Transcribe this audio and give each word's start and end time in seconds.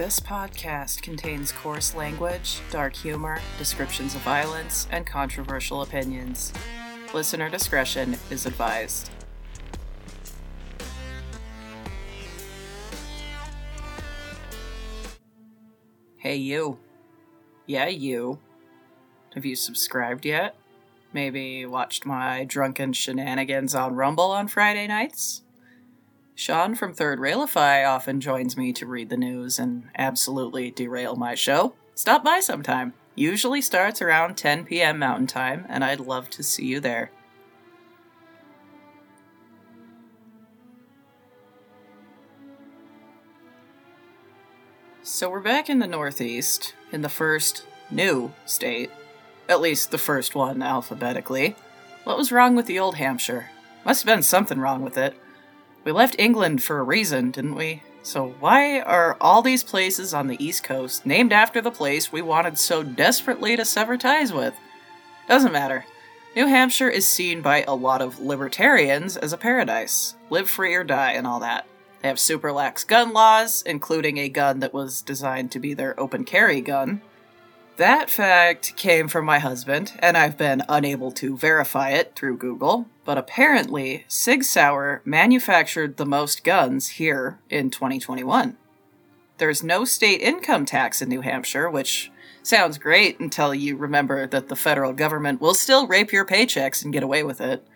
This 0.00 0.18
podcast 0.18 1.02
contains 1.02 1.52
coarse 1.52 1.94
language, 1.94 2.60
dark 2.70 2.96
humor, 2.96 3.38
descriptions 3.58 4.14
of 4.14 4.22
violence, 4.22 4.88
and 4.90 5.06
controversial 5.06 5.82
opinions. 5.82 6.54
Listener 7.12 7.50
discretion 7.50 8.16
is 8.30 8.46
advised. 8.46 9.10
Hey, 16.16 16.36
you. 16.36 16.78
Yeah, 17.66 17.88
you. 17.88 18.38
Have 19.34 19.44
you 19.44 19.54
subscribed 19.54 20.24
yet? 20.24 20.56
Maybe 21.12 21.66
watched 21.66 22.06
my 22.06 22.44
drunken 22.44 22.94
shenanigans 22.94 23.74
on 23.74 23.94
Rumble 23.94 24.30
on 24.30 24.48
Friday 24.48 24.86
nights? 24.86 25.42
Sean 26.40 26.74
from 26.74 26.94
Third 26.94 27.18
Railify 27.18 27.86
often 27.86 28.18
joins 28.18 28.56
me 28.56 28.72
to 28.72 28.86
read 28.86 29.10
the 29.10 29.16
news 29.18 29.58
and 29.58 29.90
absolutely 29.94 30.70
derail 30.70 31.14
my 31.14 31.34
show. 31.34 31.74
Stop 31.94 32.24
by 32.24 32.40
sometime. 32.40 32.94
Usually 33.14 33.60
starts 33.60 34.00
around 34.00 34.38
10 34.38 34.64
p.m. 34.64 34.98
Mountain 34.98 35.26
Time, 35.26 35.66
and 35.68 35.84
I'd 35.84 36.00
love 36.00 36.30
to 36.30 36.42
see 36.42 36.64
you 36.64 36.80
there. 36.80 37.10
So 45.02 45.28
we're 45.28 45.40
back 45.40 45.68
in 45.68 45.78
the 45.78 45.86
Northeast, 45.86 46.74
in 46.90 47.02
the 47.02 47.10
first 47.10 47.66
new 47.90 48.32
state. 48.46 48.90
At 49.46 49.60
least 49.60 49.90
the 49.90 49.98
first 49.98 50.34
one 50.34 50.62
alphabetically. 50.62 51.54
What 52.04 52.16
was 52.16 52.32
wrong 52.32 52.56
with 52.56 52.64
the 52.64 52.78
old 52.78 52.94
Hampshire? 52.94 53.50
Must 53.84 54.04
have 54.06 54.16
been 54.16 54.22
something 54.22 54.58
wrong 54.58 54.80
with 54.80 54.96
it. 54.96 55.14
We 55.84 55.92
left 55.92 56.16
England 56.18 56.62
for 56.62 56.78
a 56.78 56.84
reason, 56.84 57.30
didn't 57.30 57.54
we? 57.54 57.82
So 58.02 58.34
why 58.40 58.80
are 58.80 59.16
all 59.20 59.42
these 59.42 59.64
places 59.64 60.12
on 60.12 60.26
the 60.26 60.42
East 60.42 60.62
Coast 60.62 61.06
named 61.06 61.32
after 61.32 61.60
the 61.60 61.70
place 61.70 62.12
we 62.12 62.22
wanted 62.22 62.58
so 62.58 62.82
desperately 62.82 63.56
to 63.56 63.64
sever 63.64 63.96
ties 63.96 64.32
with? 64.32 64.54
Doesn't 65.28 65.52
matter. 65.52 65.86
New 66.36 66.46
Hampshire 66.46 66.88
is 66.88 67.08
seen 67.08 67.40
by 67.40 67.64
a 67.66 67.74
lot 67.74 68.02
of 68.02 68.20
libertarians 68.20 69.16
as 69.16 69.32
a 69.32 69.38
paradise. 69.38 70.14
Live 70.28 70.48
free 70.48 70.74
or 70.74 70.84
die 70.84 71.12
and 71.12 71.26
all 71.26 71.40
that. 71.40 71.66
They 72.02 72.08
have 72.08 72.20
super 72.20 72.52
lax 72.52 72.84
gun 72.84 73.12
laws, 73.12 73.62
including 73.66 74.18
a 74.18 74.28
gun 74.28 74.60
that 74.60 74.72
was 74.72 75.02
designed 75.02 75.50
to 75.52 75.58
be 75.58 75.74
their 75.74 75.98
open 75.98 76.24
carry 76.24 76.60
gun. 76.60 77.02
That 77.80 78.10
fact 78.10 78.76
came 78.76 79.08
from 79.08 79.24
my 79.24 79.38
husband, 79.38 79.94
and 80.00 80.14
I've 80.14 80.36
been 80.36 80.62
unable 80.68 81.10
to 81.12 81.34
verify 81.34 81.92
it 81.92 82.14
through 82.14 82.36
Google, 82.36 82.88
but 83.06 83.16
apparently 83.16 84.04
Sig 84.06 84.44
Sauer 84.44 85.00
manufactured 85.06 85.96
the 85.96 86.04
most 86.04 86.44
guns 86.44 86.88
here 86.88 87.38
in 87.48 87.70
2021. 87.70 88.58
There's 89.38 89.62
no 89.62 89.86
state 89.86 90.20
income 90.20 90.66
tax 90.66 91.00
in 91.00 91.08
New 91.08 91.22
Hampshire, 91.22 91.70
which 91.70 92.12
sounds 92.42 92.76
great 92.76 93.18
until 93.18 93.54
you 93.54 93.78
remember 93.78 94.26
that 94.26 94.50
the 94.50 94.56
federal 94.56 94.92
government 94.92 95.40
will 95.40 95.54
still 95.54 95.86
rape 95.86 96.12
your 96.12 96.26
paychecks 96.26 96.84
and 96.84 96.92
get 96.92 97.02
away 97.02 97.22
with 97.22 97.40
it. 97.40 97.66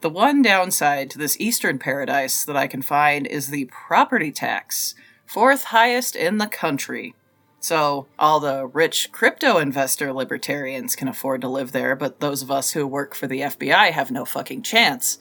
The 0.00 0.10
one 0.10 0.42
downside 0.42 1.08
to 1.10 1.18
this 1.18 1.38
eastern 1.38 1.78
paradise 1.78 2.44
that 2.44 2.56
I 2.56 2.66
can 2.66 2.82
find 2.82 3.28
is 3.28 3.50
the 3.50 3.66
property 3.66 4.32
tax, 4.32 4.96
fourth 5.24 5.66
highest 5.66 6.16
in 6.16 6.38
the 6.38 6.48
country. 6.48 7.14
So, 7.60 8.06
all 8.18 8.38
the 8.38 8.66
rich 8.66 9.10
crypto 9.12 9.58
investor 9.58 10.12
libertarians 10.12 10.94
can 10.94 11.08
afford 11.08 11.40
to 11.40 11.48
live 11.48 11.72
there, 11.72 11.96
but 11.96 12.20
those 12.20 12.42
of 12.42 12.50
us 12.50 12.72
who 12.72 12.86
work 12.86 13.14
for 13.14 13.26
the 13.26 13.40
FBI 13.40 13.90
have 13.90 14.10
no 14.10 14.24
fucking 14.24 14.62
chance. 14.62 15.18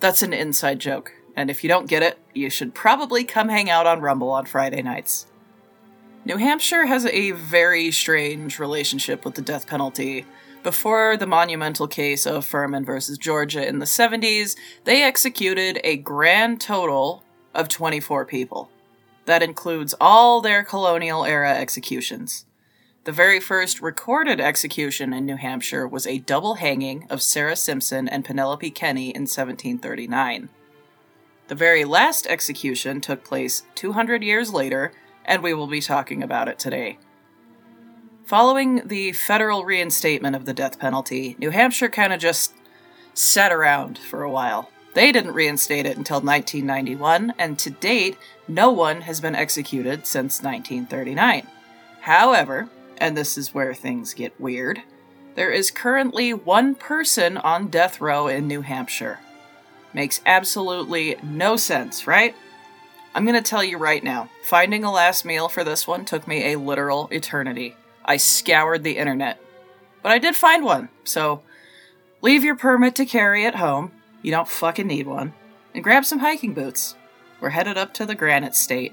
That's 0.00 0.22
an 0.22 0.32
inside 0.32 0.78
joke, 0.78 1.12
and 1.36 1.50
if 1.50 1.62
you 1.62 1.68
don't 1.68 1.88
get 1.88 2.02
it, 2.02 2.18
you 2.34 2.50
should 2.50 2.74
probably 2.74 3.24
come 3.24 3.48
hang 3.48 3.68
out 3.68 3.86
on 3.86 4.00
Rumble 4.00 4.30
on 4.30 4.46
Friday 4.46 4.82
nights. 4.82 5.26
New 6.24 6.36
Hampshire 6.36 6.86
has 6.86 7.06
a 7.06 7.30
very 7.30 7.90
strange 7.90 8.58
relationship 8.58 9.24
with 9.24 9.34
the 9.34 9.42
death 9.42 9.66
penalty. 9.66 10.26
Before 10.62 11.16
the 11.16 11.26
monumental 11.26 11.88
case 11.88 12.26
of 12.26 12.44
Furman 12.44 12.84
versus 12.84 13.16
Georgia 13.16 13.66
in 13.66 13.78
the 13.78 13.86
70s, 13.86 14.54
they 14.84 15.02
executed 15.02 15.80
a 15.82 15.96
grand 15.96 16.60
total 16.60 17.24
of 17.54 17.68
24 17.68 18.26
people. 18.26 18.70
That 19.30 19.44
includes 19.44 19.94
all 20.00 20.40
their 20.40 20.64
colonial 20.64 21.24
era 21.24 21.54
executions. 21.54 22.46
The 23.04 23.12
very 23.12 23.38
first 23.38 23.80
recorded 23.80 24.40
execution 24.40 25.12
in 25.12 25.24
New 25.24 25.36
Hampshire 25.36 25.86
was 25.86 26.04
a 26.04 26.18
double 26.18 26.54
hanging 26.54 27.06
of 27.10 27.22
Sarah 27.22 27.54
Simpson 27.54 28.08
and 28.08 28.24
Penelope 28.24 28.72
Kenny 28.72 29.10
in 29.10 29.28
1739. 29.28 30.48
The 31.46 31.54
very 31.54 31.84
last 31.84 32.26
execution 32.26 33.00
took 33.00 33.22
place 33.22 33.62
200 33.76 34.24
years 34.24 34.52
later, 34.52 34.90
and 35.24 35.44
we 35.44 35.54
will 35.54 35.68
be 35.68 35.80
talking 35.80 36.24
about 36.24 36.48
it 36.48 36.58
today. 36.58 36.98
Following 38.24 38.88
the 38.88 39.12
federal 39.12 39.64
reinstatement 39.64 40.34
of 40.34 40.44
the 40.44 40.52
death 40.52 40.80
penalty, 40.80 41.36
New 41.38 41.50
Hampshire 41.50 41.88
kind 41.88 42.12
of 42.12 42.18
just 42.18 42.52
sat 43.14 43.52
around 43.52 43.96
for 43.96 44.24
a 44.24 44.30
while. 44.30 44.72
They 44.92 45.12
didn't 45.12 45.34
reinstate 45.34 45.86
it 45.86 45.96
until 45.96 46.20
1991, 46.20 47.34
and 47.38 47.58
to 47.58 47.70
date, 47.70 48.16
no 48.48 48.70
one 48.70 49.02
has 49.02 49.20
been 49.20 49.36
executed 49.36 50.06
since 50.06 50.42
1939. 50.42 51.46
However, 52.00 52.68
and 52.98 53.16
this 53.16 53.38
is 53.38 53.54
where 53.54 53.72
things 53.72 54.14
get 54.14 54.38
weird, 54.40 54.82
there 55.36 55.50
is 55.50 55.70
currently 55.70 56.34
one 56.34 56.74
person 56.74 57.36
on 57.36 57.68
death 57.68 58.00
row 58.00 58.26
in 58.26 58.48
New 58.48 58.62
Hampshire. 58.62 59.20
Makes 59.94 60.20
absolutely 60.26 61.16
no 61.22 61.56
sense, 61.56 62.06
right? 62.06 62.34
I'm 63.14 63.24
gonna 63.24 63.42
tell 63.42 63.62
you 63.62 63.78
right 63.78 64.02
now 64.02 64.28
finding 64.44 64.84
a 64.84 64.92
last 64.92 65.24
meal 65.24 65.48
for 65.48 65.64
this 65.64 65.86
one 65.86 66.04
took 66.04 66.26
me 66.26 66.52
a 66.52 66.58
literal 66.58 67.08
eternity. 67.12 67.76
I 68.04 68.16
scoured 68.16 68.82
the 68.82 68.98
internet. 68.98 69.40
But 70.02 70.12
I 70.12 70.18
did 70.18 70.34
find 70.34 70.64
one, 70.64 70.88
so 71.04 71.42
leave 72.22 72.42
your 72.42 72.56
permit 72.56 72.94
to 72.96 73.06
carry 73.06 73.44
at 73.46 73.56
home 73.56 73.92
you 74.22 74.30
don't 74.30 74.48
fucking 74.48 74.86
need 74.86 75.06
one. 75.06 75.34
And 75.74 75.84
grab 75.84 76.04
some 76.04 76.18
hiking 76.18 76.54
boots. 76.54 76.96
We're 77.40 77.50
headed 77.50 77.78
up 77.78 77.94
to 77.94 78.06
the 78.06 78.14
Granite 78.14 78.54
State. 78.54 78.92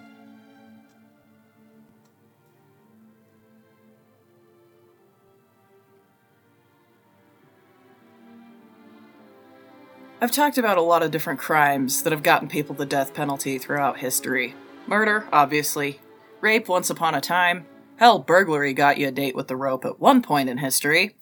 I've 10.19 10.31
talked 10.31 10.57
about 10.57 10.79
a 10.79 10.81
lot 10.81 11.03
of 11.03 11.11
different 11.11 11.39
crimes 11.39 12.01
that 12.01 12.11
have 12.11 12.23
gotten 12.23 12.47
people 12.47 12.73
the 12.73 12.87
death 12.87 13.13
penalty 13.13 13.59
throughout 13.59 13.99
history. 13.99 14.55
Murder, 14.87 15.27
obviously. 15.31 15.99
Rape, 16.41 16.67
once 16.67 16.89
upon 16.89 17.13
a 17.13 17.21
time. 17.21 17.67
Hell, 17.97 18.19
burglary 18.19 18.73
got 18.73 18.97
you 18.97 19.07
a 19.07 19.11
date 19.11 19.35
with 19.35 19.47
the 19.47 19.55
rope 19.55 19.85
at 19.85 19.99
one 19.99 20.23
point 20.23 20.49
in 20.49 20.57
history. 20.57 21.15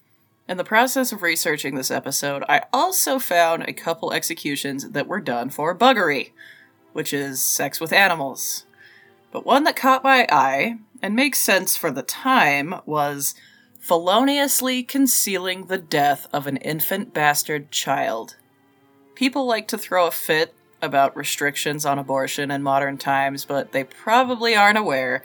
In 0.48 0.58
the 0.58 0.64
process 0.64 1.12
of 1.12 1.24
researching 1.24 1.74
this 1.74 1.90
episode, 1.90 2.44
I 2.48 2.66
also 2.72 3.18
found 3.18 3.64
a 3.64 3.74
couple 3.74 4.14
executions 4.14 4.92
that 4.92 5.08
were 5.08 5.20
done 5.20 5.50
for 5.50 5.76
buggery, 5.76 6.34
which 6.94 7.14
is 7.14 7.42
sex 7.42 7.80
with 7.80 7.92
animals. 7.92 8.66
But 9.32 9.46
one 9.46 9.64
that 9.64 9.76
caught 9.76 10.04
my 10.04 10.28
eye, 10.32 10.78
and 11.02 11.16
makes 11.16 11.42
sense 11.42 11.76
for 11.76 11.90
the 11.90 12.04
time, 12.04 12.76
was 12.86 13.34
feloniously 13.80 14.84
concealing 14.84 15.66
the 15.66 15.80
death 15.80 16.28
of 16.32 16.46
an 16.46 16.58
infant 16.58 17.12
bastard 17.12 17.72
child. 17.72 18.36
People 19.16 19.48
like 19.48 19.68
to 19.70 19.80
throw 19.80 20.06
a 20.06 20.12
fit 20.12 20.54
about 20.80 21.18
restrictions 21.18 21.88
on 21.88 21.98
abortion 21.98 22.52
in 22.52 22.62
modern 22.62 23.00
times, 23.00 23.46
but 23.46 23.72
they 23.72 23.84
probably 23.84 24.56
aren't 24.56 24.78
aware 24.78 25.24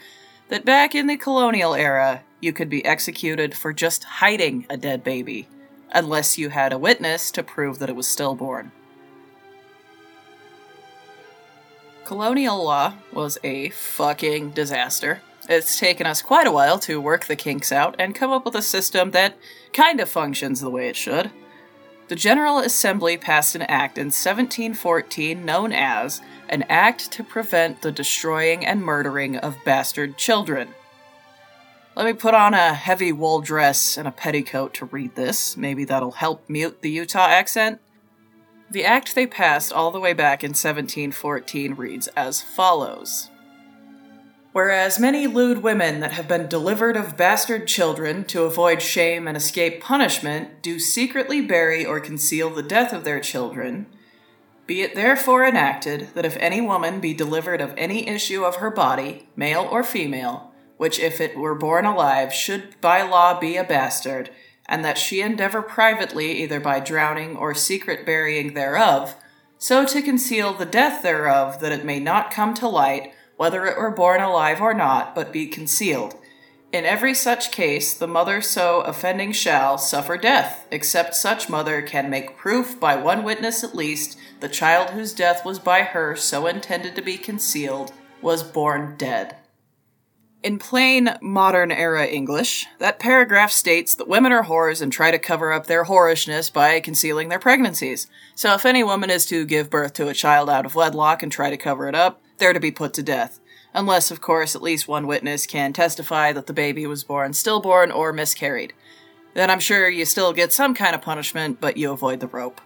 that 0.49 0.65
back 0.65 0.95
in 0.95 1.09
the 1.09 1.17
colonial 1.19 1.75
era, 1.75 2.23
you 2.41 2.53
could 2.53 2.69
be 2.69 2.85
executed 2.85 3.55
for 3.55 3.73
just 3.73 4.05
hiding 4.05 4.67
a 4.69 4.77
dead 4.77 5.05
baby, 5.05 5.49
unless 5.93 6.39
you 6.39 6.51
had 6.51 6.73
a 6.73 6.79
witness 6.79 7.31
to 7.33 7.43
prove 7.43 7.79
that 7.79 7.91
it 7.91 7.97
was 7.97 8.09
stillborn. 8.09 8.73
Colonial 12.05 12.63
law 12.65 12.95
was 13.13 13.39
a 13.45 13.69
fucking 13.71 14.51
disaster. 14.51 15.23
It's 15.49 15.79
taken 15.79 16.07
us 16.07 16.23
quite 16.23 16.47
a 16.47 16.53
while 16.53 16.79
to 16.81 17.01
work 17.01 17.27
the 17.27 17.37
kinks 17.37 17.71
out 17.71 17.95
and 17.99 18.15
come 18.15 18.31
up 18.31 18.45
with 18.45 18.55
a 18.55 18.63
system 18.63 19.13
that 19.13 19.37
kind 19.73 20.01
of 20.01 20.09
functions 20.09 20.61
the 20.61 20.71
way 20.71 20.89
it 20.89 20.97
should. 20.97 21.31
The 22.09 22.17
General 22.17 22.59
Assembly 22.59 23.17
passed 23.17 23.55
an 23.55 23.63
act 23.63 23.97
in 23.97 24.07
1714 24.07 25.45
known 25.45 25.73
as 25.73 26.21
an 26.49 26.65
Act 26.69 27.13
to 27.13 27.23
Prevent 27.23 27.83
the 27.83 27.93
Destroying 27.93 28.67
and 28.67 28.83
Murdering 28.83 29.37
of 29.37 29.63
Bastard 29.65 30.17
Children. 30.17 30.75
Let 31.97 32.07
me 32.07 32.13
put 32.13 32.35
on 32.35 32.55
a 32.55 32.73
heavy 32.73 33.13
wool 33.13 33.41
dress 33.41 33.99
and 33.99 34.07
a 34.07 34.13
petticoat 34.13 34.75
to 34.75 34.87
read 34.87 35.17
this. 35.17 35.57
Maybe 35.57 35.85
that'll 35.85 36.13
help 36.13 36.49
mute 36.49 36.83
the 36.83 36.91
Utah 36.91 37.27
accent. 37.27 37.81
The 38.71 38.85
act 38.85 39.17
they 39.17 39.27
passed 39.27 39.73
all 39.73 39.91
the 39.91 39.99
way 39.99 40.13
back 40.13 40.45
in 40.45 40.51
1714 40.51 41.75
reads 41.75 42.07
as 42.09 42.41
follows 42.41 43.29
Whereas 44.53 44.99
many 44.99 45.27
lewd 45.27 45.63
women 45.63 46.01
that 46.01 46.13
have 46.13 46.27
been 46.27 46.49
delivered 46.49 46.97
of 46.97 47.17
bastard 47.17 47.67
children 47.69 48.25
to 48.27 48.43
avoid 48.43 48.83
shame 48.83 49.29
and 49.29 49.37
escape 49.37 49.81
punishment 49.81 50.63
do 50.63 50.79
secretly 50.79 51.41
bury 51.41 51.85
or 51.87 52.01
conceal 52.01 52.51
the 52.51 52.63
death 52.63 52.93
of 52.93 53.05
their 53.05 53.21
children, 53.21 53.87
Be 54.67 54.83
it 54.83 54.95
therefore 54.95 55.45
enacted 55.45 56.09
that 56.15 56.25
if 56.25 56.37
any 56.39 56.61
woman 56.61 57.01
be 57.01 57.15
delivered 57.15 57.61
of 57.61 57.75
any 57.77 58.09
issue 58.09 58.45
of 58.45 58.57
her 58.57 58.71
body, 58.71 59.29
male 59.37 59.69
or 59.71 59.83
female, 59.85 60.50
which 60.81 60.99
if 60.99 61.21
it 61.21 61.37
were 61.37 61.55
born 61.55 61.85
alive 61.85 62.33
should 62.33 62.81
by 62.81 63.03
law 63.03 63.39
be 63.39 63.59
a 63.59 63.63
bastard, 63.63 64.31
and 64.65 64.83
that 64.83 64.97
she 64.97 65.21
endeavor 65.21 65.61
privately, 65.61 66.43
either 66.43 66.59
by 66.59 66.81
drowning 66.81 67.37
or 67.37 67.53
secret 67.55 68.07
burying 68.07 68.55
thereof, 68.55 69.15
so 69.59 69.85
to 69.85 70.01
conceal 70.01 70.55
the 70.55 70.65
death 70.65 71.03
thereof 71.03 71.61
that 71.61 71.71
it 71.71 71.85
may 71.85 72.01
not 72.01 72.31
come 72.31 72.55
to 72.55 72.67
light, 72.67 73.13
whether 73.37 73.67
it 73.67 73.77
were 73.77 73.91
born 73.91 74.23
alive 74.23 74.63
or 74.63 74.73
not, 74.73 75.15
but 75.15 75.35
be 75.35 75.47
concealed. 75.47 76.15
In 76.73 76.87
every 76.87 77.13
such 77.13 77.53
case, 77.53 77.93
the 77.93 78.09
mother 78.09 78.41
so 78.41 78.81
offending 78.81 79.33
shall 79.33 79.77
suffer 79.77 80.17
death, 80.17 80.67
except 80.71 81.15
such 81.15 81.51
mother 81.51 81.83
can 81.83 82.09
make 82.09 82.39
proof 82.39 82.81
by 82.81 82.97
one 82.97 83.23
witness 83.23 83.63
at 83.63 83.75
least 83.75 84.17
the 84.41 84.49
child 84.49 84.89
whose 84.91 85.13
death 85.13 85.45
was 85.45 85.59
by 85.59 85.83
her 85.83 86.17
so 86.17 86.47
intended 86.47 86.97
to 86.97 87.03
be 87.03 87.19
concealed 87.19 87.93
was 88.23 88.43
born 88.43 88.95
dead. 88.97 89.37
In 90.43 90.59
plain 90.59 91.19
modern 91.21 91.71
era 91.71 92.07
English, 92.07 92.67
that 92.79 92.99
paragraph 92.99 93.53
states 93.53 93.95
that 93.97 94.09
women 94.09 94.33
are 94.33 94.45
whores 94.45 94.81
and 94.81 94.91
try 94.91 95.11
to 95.11 95.19
cover 95.19 95.53
up 95.53 95.67
their 95.67 95.85
whorishness 95.85 96.51
by 96.51 96.81
concealing 96.81 97.29
their 97.29 97.39
pregnancies. 97.39 98.07
So 98.35 98.55
if 98.55 98.65
any 98.65 98.83
woman 98.83 99.11
is 99.11 99.27
to 99.27 99.45
give 99.45 99.69
birth 99.69 99.93
to 99.95 100.09
a 100.09 100.15
child 100.15 100.49
out 100.49 100.65
of 100.65 100.75
wedlock 100.75 101.23
and 101.23 101.31
try 101.31 101.51
to 101.51 101.59
cover 101.59 101.89
it 101.89 101.95
up, 101.95 102.23
they're 102.39 102.55
to 102.55 102.61
be 102.61 102.71
put 102.71 102.95
to 102.95 103.03
death. 103.03 103.39
Unless, 103.75 104.11
of 104.11 104.23
course, 104.23 104.57
at 104.57 104.63
least 104.63 104.89
one 104.89 105.07
witness 105.07 105.45
can 105.45 105.75
testify 105.75 106.33
that 106.33 106.47
the 106.47 106.55
baby 106.55 106.87
was 106.87 107.05
born 107.05 107.35
stillborn 107.35 107.91
or 107.93 108.11
miscarried. 108.11 108.73
Then 109.35 109.51
I'm 109.51 109.61
sure 109.61 109.91
you 109.91 110.07
still 110.07 110.33
get 110.33 110.55
some 110.55 110.75
kind 110.75 110.95
of 110.95 111.03
punishment, 111.03 111.61
but 111.61 111.77
you 111.77 111.93
avoid 111.93 112.21
the 112.21 112.27
rope. 112.29 112.63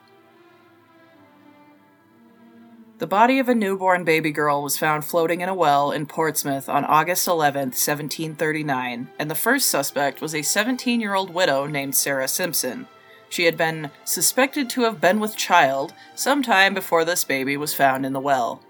The 3.05 3.09
body 3.09 3.39
of 3.39 3.51
a 3.51 3.55
newborn 3.55 4.05
baby 4.05 4.31
girl 4.31 4.63
was 4.63 4.79
found 4.79 5.05
floating 5.05 5.43
in 5.43 5.49
a 5.51 5.55
well 5.55 5.93
in 5.93 6.07
Portsmouth 6.07 6.71
on 6.71 6.87
August 6.87 7.29
11, 7.29 7.73
1739, 7.73 9.09
and 9.19 9.31
the 9.31 9.35
first 9.35 9.69
suspect 9.69 10.23
was 10.23 10.35
a 10.35 10.41
17 10.41 11.03
year 11.03 11.13
old 11.13 11.29
widow 11.29 11.67
named 11.67 11.95
Sarah 11.95 12.27
Simpson. 12.27 12.89
She 13.29 13.45
had 13.45 13.59
been 13.59 13.91
suspected 14.05 14.71
to 14.71 14.85
have 14.85 15.03
been 15.03 15.21
with 15.21 15.37
child 15.37 15.93
some 16.15 16.43
time 16.43 16.73
before 16.73 17.05
this 17.05 17.25
baby 17.25 17.59
was 17.59 17.75
found 17.75 18.07
in 18.07 18.15
the 18.15 18.21
well. 18.21 18.63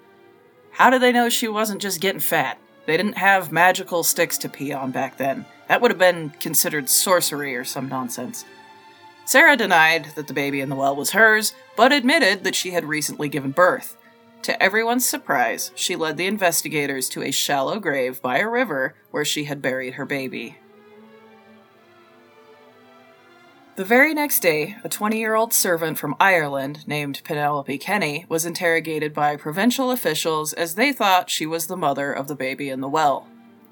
How 0.73 0.91
did 0.91 1.01
they 1.01 1.13
know 1.13 1.29
she 1.29 1.47
wasn't 1.47 1.81
just 1.81 2.01
getting 2.01 2.19
fat? 2.19 2.59
They 2.87 2.97
didn't 2.97 3.19
have 3.19 3.53
magical 3.53 4.03
sticks 4.03 4.37
to 4.39 4.49
pee 4.49 4.73
on 4.73 4.91
back 4.91 5.17
then. 5.17 5.47
That 5.69 5.81
would 5.81 5.93
have 5.93 5.99
been 5.99 6.31
considered 6.41 6.91
sorcery 6.91 7.55
or 7.55 7.63
some 7.63 7.89
nonsense. 7.89 8.45
Sarah 9.27 9.57
denied 9.57 10.07
that 10.17 10.27
the 10.27 10.35
baby 10.35 10.61
in 10.61 10.71
the 10.71 10.75
well 10.75 10.97
was 10.97 11.11
hers, 11.11 11.55
but 11.77 11.93
admitted 11.93 12.43
that 12.43 12.57
she 12.57 12.73
had 12.73 12.85
recently 12.85 13.29
given 13.29 13.53
birth. 13.53 13.97
To 14.45 14.63
everyone's 14.63 15.07
surprise, 15.07 15.71
she 15.75 15.97
led 15.97 16.19
the 16.19 16.27
investigators 16.27 17.09
to 17.09 17.23
a 17.23 17.31
shallow 17.31 17.81
grave 17.81 18.21
by 18.21 18.41
a 18.41 18.49
river 18.49 18.95
where 19.11 19.25
she 19.25 19.45
had 19.45 19.63
buried 19.63 19.95
her 19.95 20.05
baby. 20.05 20.59
The 23.77 23.87
very 23.87 24.13
next 24.13 24.41
day, 24.41 24.77
a 24.85 24.91
20 24.91 25.19
year 25.19 25.35
old 25.35 25.55
servant 25.55 25.99
from 25.99 26.15
Ireland 26.21 26.87
named 26.87 27.23
Penelope 27.25 27.79
Kenny 27.79 28.27
was 28.29 28.45
interrogated 28.45 29.15
by 29.15 29.37
provincial 29.37 29.91
officials 29.91 30.53
as 30.53 30.75
they 30.75 30.93
thought 30.93 31.31
she 31.31 31.47
was 31.47 31.67
the 31.67 31.75
mother 31.75 32.13
of 32.13 32.29
the 32.29 32.37
baby 32.37 32.69
in 32.69 32.83
the 32.83 32.89
well. 32.89 33.27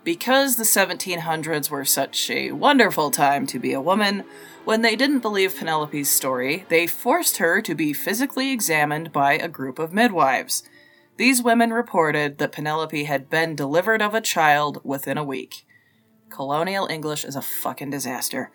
Because 0.04 0.56
the 0.56 0.64
1700s 0.64 1.70
were 1.70 1.84
such 1.84 2.28
a 2.28 2.50
wonderful 2.50 3.12
time 3.12 3.46
to 3.46 3.60
be 3.60 3.72
a 3.72 3.80
woman, 3.80 4.24
when 4.64 4.82
they 4.82 4.96
didn't 4.96 5.20
believe 5.20 5.56
Penelope's 5.56 6.08
story, 6.08 6.66
they 6.68 6.88
forced 6.88 7.36
her 7.36 7.62
to 7.62 7.74
be 7.74 7.92
physically 7.92 8.50
examined 8.50 9.12
by 9.12 9.34
a 9.34 9.48
group 9.48 9.78
of 9.78 9.92
midwives. 9.92 10.64
These 11.18 11.42
women 11.42 11.72
reported 11.72 12.38
that 12.38 12.50
Penelope 12.50 13.04
had 13.04 13.30
been 13.30 13.54
delivered 13.54 14.02
of 14.02 14.12
a 14.12 14.20
child 14.20 14.80
within 14.82 15.18
a 15.18 15.24
week. 15.24 15.64
Colonial 16.30 16.88
English 16.88 17.24
is 17.24 17.36
a 17.36 17.42
fucking 17.42 17.90
disaster. 17.90 18.50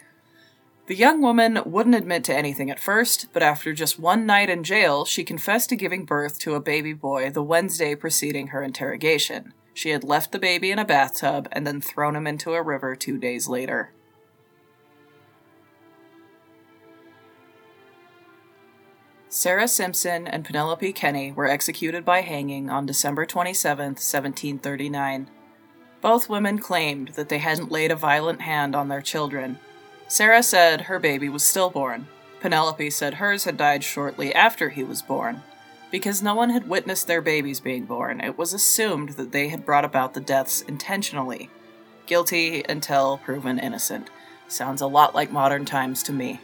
The 0.88 0.96
young 0.96 1.22
woman 1.22 1.60
wouldn't 1.66 1.96
admit 1.96 2.26
to 2.26 2.36
anything 2.36 2.70
at 2.70 2.80
first, 2.80 3.28
but 3.32 3.44
after 3.44 3.74
just 3.74 4.00
one 4.00 4.26
night 4.26 4.50
in 4.50 4.64
jail, 4.64 5.06
she 5.06 5.24
confessed 5.24 5.70
to 5.70 5.76
giving 5.78 6.04
birth 6.04 6.40
to 6.40 6.56
a 6.56 6.62
baby 6.62 6.94
boy 6.94 7.30
the 7.30 7.44
Wednesday 7.44 7.96
preceding 7.96 8.48
her 8.48 8.64
interrogation. 8.64 9.54
She 9.77 9.91
had 9.91 10.03
left 10.03 10.31
the 10.31 10.39
baby 10.39 10.71
in 10.71 10.79
a 10.79 10.85
bathtub 10.85 11.47
and 11.51 11.68
then 11.68 11.81
thrown 11.81 12.15
him 12.15 12.25
into 12.25 12.56
a 12.56 12.63
river 12.63 12.95
two 12.95 13.19
days 13.19 13.47
later. 13.47 13.91
Sarah 19.29 19.68
Simpson 19.68 20.27
and 20.27 20.44
Penelope 20.44 20.94
Kenny 20.94 21.31
were 21.31 21.45
executed 21.45 22.03
by 22.03 22.21
hanging 22.21 22.71
on 22.71 22.88
December 22.88 23.27
27, 23.27 23.89
1739. 23.89 25.29
Both 26.01 26.27
women 26.27 26.57
claimed 26.57 27.09
that 27.09 27.29
they 27.29 27.38
hadn't 27.38 27.71
laid 27.71 27.91
a 27.91 27.95
violent 27.95 28.41
hand 28.41 28.75
on 28.75 28.88
their 28.88 29.01
children. 29.01 29.59
Sarah 30.07 30.41
said 30.41 30.81
her 30.81 30.97
baby 30.97 31.29
was 31.29 31.44
stillborn. 31.44 32.07
Penelope 32.39 32.89
said 32.89 33.13
hers 33.13 33.44
had 33.44 33.57
died 33.57 33.83
shortly 33.83 34.33
after 34.33 34.69
he 34.69 34.83
was 34.83 35.03
born. 35.03 35.44
Because 35.89 36.22
no 36.22 36.36
one 36.36 36.50
had 36.50 36.68
witnessed 36.68 37.07
their 37.07 37.22
babies 37.22 37.60
being 37.60 37.86
born, 37.86 38.19
it 38.19 38.38
was 38.38 38.54
assumed 38.54 39.10
that 39.10 39.31
they 39.31 39.48
had 39.48 39.66
brought 39.66 39.86
about 39.86 40.13
the 40.13 40.19
deaths 40.19 40.62
intentionally. 40.62 41.50
Guilty 42.06 42.63
until 42.68 43.19
proven 43.19 43.57
innocent. 43.60 44.10
Sounds 44.48 44.81
a 44.81 44.88
lot 44.88 45.16
like 45.16 45.31
modern 45.31 45.66
times 45.66 46.04
to 46.04 46.13
me. 46.13 46.39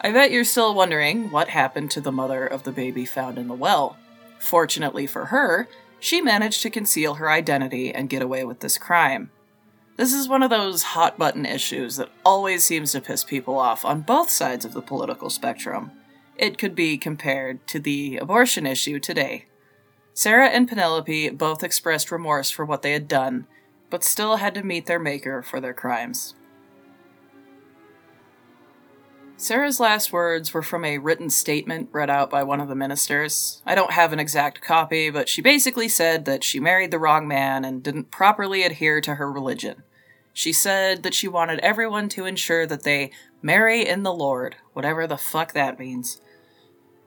I 0.00 0.10
bet 0.10 0.30
you're 0.30 0.44
still 0.44 0.74
wondering 0.74 1.30
what 1.30 1.48
happened 1.48 1.90
to 1.92 2.00
the 2.00 2.12
mother 2.12 2.46
of 2.46 2.64
the 2.64 2.72
baby 2.72 3.04
found 3.04 3.38
in 3.38 3.48
the 3.48 3.54
well. 3.54 3.96
Fortunately 4.38 5.06
for 5.06 5.26
her, 5.26 5.68
she 5.98 6.20
managed 6.20 6.60
to 6.62 6.70
conceal 6.70 7.14
her 7.14 7.30
identity 7.30 7.92
and 7.92 8.10
get 8.10 8.20
away 8.20 8.44
with 8.44 8.60
this 8.60 8.76
crime. 8.76 9.30
This 9.96 10.12
is 10.12 10.28
one 10.28 10.42
of 10.42 10.50
those 10.50 10.82
hot 10.82 11.16
button 11.16 11.46
issues 11.46 11.96
that 11.96 12.10
always 12.24 12.64
seems 12.64 12.92
to 12.92 13.00
piss 13.00 13.24
people 13.24 13.58
off 13.58 13.84
on 13.84 14.02
both 14.02 14.28
sides 14.28 14.64
of 14.64 14.74
the 14.74 14.82
political 14.82 15.30
spectrum. 15.30 15.92
It 16.36 16.58
could 16.58 16.74
be 16.74 16.98
compared 16.98 17.66
to 17.68 17.78
the 17.78 18.16
abortion 18.16 18.66
issue 18.66 18.98
today. 18.98 19.46
Sarah 20.14 20.48
and 20.48 20.68
Penelope 20.68 21.30
both 21.30 21.62
expressed 21.62 22.10
remorse 22.10 22.50
for 22.50 22.64
what 22.64 22.82
they 22.82 22.92
had 22.92 23.08
done, 23.08 23.46
but 23.90 24.04
still 24.04 24.36
had 24.36 24.54
to 24.54 24.62
meet 24.62 24.86
their 24.86 24.98
maker 24.98 25.42
for 25.42 25.60
their 25.60 25.74
crimes. 25.74 26.34
Sarah's 29.36 29.80
last 29.80 30.12
words 30.12 30.54
were 30.54 30.62
from 30.62 30.84
a 30.84 30.98
written 30.98 31.28
statement 31.28 31.88
read 31.92 32.08
out 32.08 32.30
by 32.30 32.42
one 32.44 32.60
of 32.60 32.68
the 32.68 32.76
ministers. 32.76 33.60
I 33.66 33.74
don't 33.74 33.90
have 33.90 34.12
an 34.12 34.20
exact 34.20 34.62
copy, 34.62 35.10
but 35.10 35.28
she 35.28 35.42
basically 35.42 35.88
said 35.88 36.24
that 36.24 36.44
she 36.44 36.60
married 36.60 36.92
the 36.92 37.00
wrong 37.00 37.26
man 37.26 37.64
and 37.64 37.82
didn't 37.82 38.10
properly 38.12 38.62
adhere 38.62 39.00
to 39.00 39.16
her 39.16 39.30
religion. 39.30 39.82
She 40.32 40.52
said 40.52 41.02
that 41.02 41.14
she 41.14 41.28
wanted 41.28 41.58
everyone 41.60 42.08
to 42.10 42.26
ensure 42.26 42.66
that 42.66 42.84
they 42.84 43.10
marry 43.42 43.86
in 43.86 44.02
the 44.02 44.12
Lord, 44.14 44.56
whatever 44.72 45.06
the 45.06 45.16
fuck 45.16 45.52
that 45.52 45.78
means. 45.78 46.20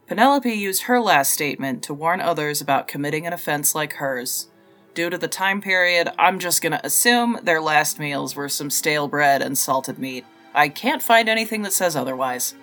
Penelope 0.07 0.49
used 0.49 0.83
her 0.83 1.01
last 1.01 1.33
statement 1.33 1.83
to 1.83 1.93
warn 1.93 2.21
others 2.21 2.61
about 2.61 2.87
committing 2.87 3.27
an 3.27 3.33
offense 3.33 3.75
like 3.75 3.93
hers. 3.93 4.47
Due 4.93 5.09
to 5.09 5.17
the 5.17 5.27
time 5.27 5.59
period, 5.61 6.09
I'm 6.17 6.39
just 6.39 6.61
gonna 6.61 6.79
assume 6.81 7.37
their 7.43 7.59
last 7.59 7.99
meals 7.99 8.33
were 8.33 8.47
some 8.47 8.69
stale 8.69 9.09
bread 9.09 9.41
and 9.41 9.57
salted 9.57 9.99
meat. 9.99 10.25
I 10.55 10.69
can't 10.69 11.03
find 11.03 11.27
anything 11.27 11.61
that 11.63 11.73
says 11.73 11.97
otherwise. 11.97 12.55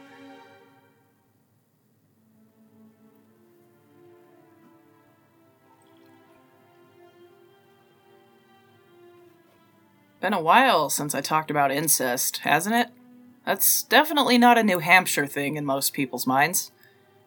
Been 10.23 10.33
a 10.33 10.41
while 10.41 10.89
since 10.89 11.15
I 11.15 11.21
talked 11.21 11.51
about 11.51 11.71
incest, 11.71 12.39
hasn't 12.39 12.75
it? 12.75 12.89
That's 13.45 13.83
definitely 13.83 14.39
not 14.39 14.57
a 14.57 14.63
New 14.65 14.79
Hampshire 14.79 15.27
thing 15.27 15.57
in 15.57 15.67
most 15.67 15.93
people's 15.93 16.27
minds. 16.27 16.73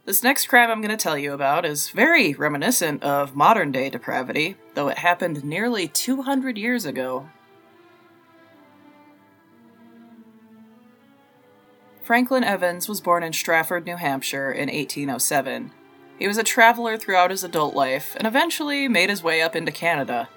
This 0.07 0.23
next 0.23 0.47
crime 0.47 0.71
I'm 0.71 0.79
going 0.79 0.89
to 0.89 0.95
tell 0.95 1.17
you 1.17 1.33
about 1.33 1.65
is 1.65 1.89
very 1.89 2.33
reminiscent 2.33 3.03
of 3.03 3.35
modern 3.35 3.73
day 3.73 3.89
depravity, 3.89 4.55
though 4.73 4.87
it 4.87 4.99
happened 4.99 5.43
nearly 5.43 5.89
200 5.89 6.57
years 6.57 6.85
ago 6.85 7.29
Franklin 12.01 12.45
Evans 12.45 12.87
was 12.87 13.01
born 13.01 13.21
in 13.21 13.33
Stratford, 13.33 13.85
New 13.85 13.97
Hampshire 13.97 14.49
in 14.49 14.69
1807. 14.69 15.71
He 16.17 16.25
was 16.25 16.37
a 16.37 16.43
traveler 16.43 16.95
throughout 16.95 17.31
his 17.31 17.43
adult 17.43 17.75
life 17.75 18.15
and 18.15 18.25
eventually 18.25 18.87
made 18.87 19.09
his 19.09 19.21
way 19.21 19.41
up 19.41 19.57
into 19.57 19.73
Canada. 19.73 20.29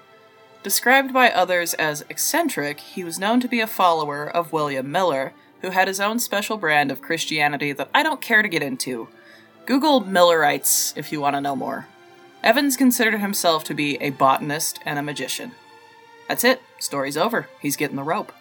Described 0.63 1.13
by 1.13 1.31
others 1.31 1.73
as 1.75 2.03
eccentric, 2.09 2.81
he 2.81 3.05
was 3.05 3.17
known 3.17 3.39
to 3.39 3.47
be 3.47 3.61
a 3.61 3.67
follower 3.67 4.29
of 4.29 4.51
William 4.51 4.91
Miller, 4.91 5.31
who 5.61 5.69
had 5.69 5.87
his 5.87 6.01
own 6.01 6.19
special 6.19 6.57
brand 6.57 6.91
of 6.91 7.01
Christianity 7.01 7.71
that 7.71 7.89
I 7.95 8.03
don't 8.03 8.19
care 8.19 8.41
to 8.41 8.49
get 8.49 8.61
into. 8.61 9.07
Google 9.71 10.01
Millerites 10.01 10.93
if 10.97 11.13
you 11.13 11.21
want 11.21 11.37
to 11.37 11.39
know 11.39 11.55
more. 11.55 11.87
Evans 12.43 12.75
considered 12.75 13.21
himself 13.21 13.63
to 13.63 13.73
be 13.73 13.95
a 14.01 14.09
botanist 14.09 14.81
and 14.83 14.99
a 14.99 15.01
magician. 15.01 15.53
That's 16.27 16.43
it. 16.43 16.61
Story's 16.77 17.15
over. 17.15 17.47
He's 17.61 17.77
getting 17.77 17.95
the 17.95 18.03
rope. 18.03 18.33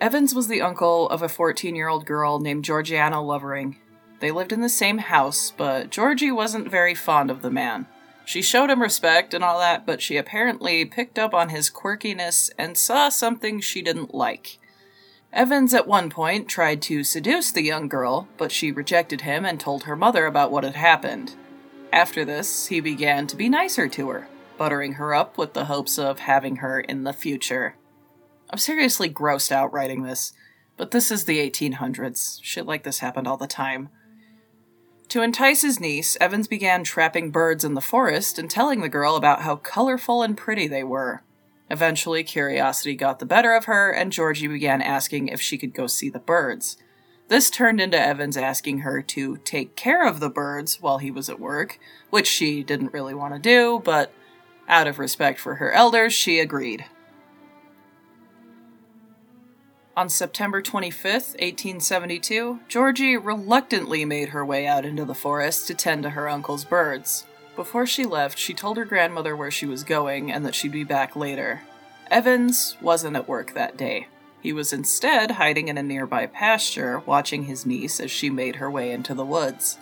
Evans 0.00 0.34
was 0.34 0.48
the 0.48 0.60
uncle 0.60 1.08
of 1.08 1.22
a 1.22 1.28
14 1.28 1.76
year 1.76 1.86
old 1.86 2.04
girl 2.04 2.40
named 2.40 2.64
Georgiana 2.64 3.22
Lovering. 3.22 3.76
They 4.18 4.32
lived 4.32 4.50
in 4.50 4.60
the 4.60 4.68
same 4.68 4.98
house, 4.98 5.52
but 5.56 5.90
Georgie 5.90 6.32
wasn't 6.32 6.68
very 6.68 6.96
fond 6.96 7.30
of 7.30 7.42
the 7.42 7.50
man. 7.50 7.86
She 8.24 8.42
showed 8.42 8.70
him 8.70 8.82
respect 8.82 9.34
and 9.34 9.44
all 9.44 9.60
that, 9.60 9.86
but 9.86 10.02
she 10.02 10.16
apparently 10.16 10.84
picked 10.84 11.16
up 11.16 11.32
on 11.32 11.50
his 11.50 11.70
quirkiness 11.70 12.50
and 12.58 12.76
saw 12.76 13.08
something 13.08 13.60
she 13.60 13.82
didn't 13.82 14.12
like. 14.12 14.58
Evans 15.32 15.72
at 15.72 15.86
one 15.86 16.10
point 16.10 16.48
tried 16.48 16.82
to 16.82 17.04
seduce 17.04 17.52
the 17.52 17.62
young 17.62 17.86
girl, 17.86 18.26
but 18.36 18.50
she 18.50 18.72
rejected 18.72 19.20
him 19.20 19.44
and 19.44 19.60
told 19.60 19.84
her 19.84 19.94
mother 19.94 20.26
about 20.26 20.50
what 20.50 20.64
had 20.64 20.74
happened. 20.74 21.36
After 21.92 22.24
this, 22.24 22.66
he 22.66 22.80
began 22.80 23.28
to 23.28 23.36
be 23.36 23.48
nicer 23.48 23.88
to 23.88 24.08
her, 24.10 24.28
buttering 24.58 24.94
her 24.94 25.14
up 25.14 25.38
with 25.38 25.52
the 25.52 25.66
hopes 25.66 25.98
of 25.98 26.18
having 26.20 26.56
her 26.56 26.80
in 26.80 27.04
the 27.04 27.12
future. 27.12 27.76
I'm 28.50 28.58
seriously 28.58 29.08
grossed 29.08 29.52
out 29.52 29.72
writing 29.72 30.02
this, 30.02 30.32
but 30.76 30.90
this 30.90 31.12
is 31.12 31.24
the 31.24 31.38
1800s. 31.38 32.40
Shit 32.42 32.66
like 32.66 32.82
this 32.82 32.98
happened 32.98 33.28
all 33.28 33.36
the 33.36 33.46
time. 33.46 33.88
To 35.10 35.22
entice 35.22 35.62
his 35.62 35.78
niece, 35.78 36.16
Evans 36.20 36.48
began 36.48 36.82
trapping 36.82 37.30
birds 37.30 37.64
in 37.64 37.74
the 37.74 37.80
forest 37.80 38.38
and 38.38 38.50
telling 38.50 38.80
the 38.80 38.88
girl 38.88 39.14
about 39.14 39.42
how 39.42 39.56
colorful 39.56 40.22
and 40.22 40.36
pretty 40.36 40.66
they 40.66 40.84
were. 40.84 41.22
Eventually, 41.70 42.24
curiosity 42.24 42.96
got 42.96 43.20
the 43.20 43.26
better 43.26 43.54
of 43.54 43.66
her, 43.66 43.92
and 43.92 44.10
Georgie 44.12 44.48
began 44.48 44.82
asking 44.82 45.28
if 45.28 45.40
she 45.40 45.56
could 45.56 45.72
go 45.72 45.86
see 45.86 46.10
the 46.10 46.18
birds. 46.18 46.76
This 47.28 47.48
turned 47.48 47.80
into 47.80 47.96
Evans 47.98 48.36
asking 48.36 48.80
her 48.80 49.00
to 49.02 49.36
take 49.38 49.76
care 49.76 50.04
of 50.04 50.18
the 50.18 50.28
birds 50.28 50.80
while 50.80 50.98
he 50.98 51.12
was 51.12 51.30
at 51.30 51.38
work, 51.38 51.78
which 52.10 52.26
she 52.26 52.64
didn't 52.64 52.92
really 52.92 53.14
want 53.14 53.34
to 53.34 53.40
do, 53.40 53.80
but 53.84 54.12
out 54.66 54.88
of 54.88 54.98
respect 54.98 55.38
for 55.38 55.56
her 55.56 55.70
elders, 55.70 56.12
she 56.12 56.40
agreed. 56.40 56.86
On 59.96 60.08
September 60.08 60.60
25th, 60.60 61.34
1872, 61.38 62.60
Georgie 62.68 63.16
reluctantly 63.16 64.04
made 64.04 64.30
her 64.30 64.44
way 64.44 64.66
out 64.66 64.84
into 64.84 65.04
the 65.04 65.14
forest 65.14 65.68
to 65.68 65.74
tend 65.74 66.02
to 66.02 66.10
her 66.10 66.28
uncle's 66.28 66.64
birds. 66.64 67.26
Before 67.56 67.86
she 67.86 68.04
left, 68.04 68.38
she 68.38 68.54
told 68.54 68.76
her 68.76 68.84
grandmother 68.84 69.36
where 69.36 69.50
she 69.50 69.66
was 69.66 69.84
going 69.84 70.30
and 70.32 70.46
that 70.46 70.54
she'd 70.54 70.72
be 70.72 70.84
back 70.84 71.16
later. 71.16 71.62
Evans 72.10 72.76
wasn't 72.80 73.16
at 73.16 73.28
work 73.28 73.54
that 73.54 73.76
day. 73.76 74.08
He 74.42 74.52
was 74.52 74.72
instead 74.72 75.32
hiding 75.32 75.68
in 75.68 75.76
a 75.76 75.82
nearby 75.82 76.26
pasture, 76.26 77.00
watching 77.00 77.44
his 77.44 77.66
niece 77.66 78.00
as 78.00 78.10
she 78.10 78.30
made 78.30 78.56
her 78.56 78.70
way 78.70 78.90
into 78.90 79.14
the 79.14 79.24
woods. 79.24 79.78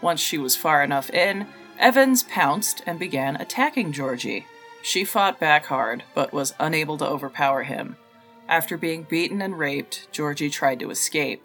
Once 0.00 0.20
she 0.20 0.36
was 0.36 0.56
far 0.56 0.82
enough 0.82 1.08
in, 1.10 1.46
Evans 1.78 2.22
pounced 2.24 2.82
and 2.86 2.98
began 2.98 3.36
attacking 3.36 3.92
Georgie. 3.92 4.46
She 4.82 5.04
fought 5.04 5.40
back 5.40 5.66
hard, 5.66 6.04
but 6.14 6.32
was 6.32 6.54
unable 6.60 6.98
to 6.98 7.06
overpower 7.06 7.62
him. 7.62 7.96
After 8.48 8.76
being 8.76 9.04
beaten 9.04 9.40
and 9.40 9.58
raped, 9.58 10.08
Georgie 10.12 10.50
tried 10.50 10.80
to 10.80 10.90
escape. 10.90 11.42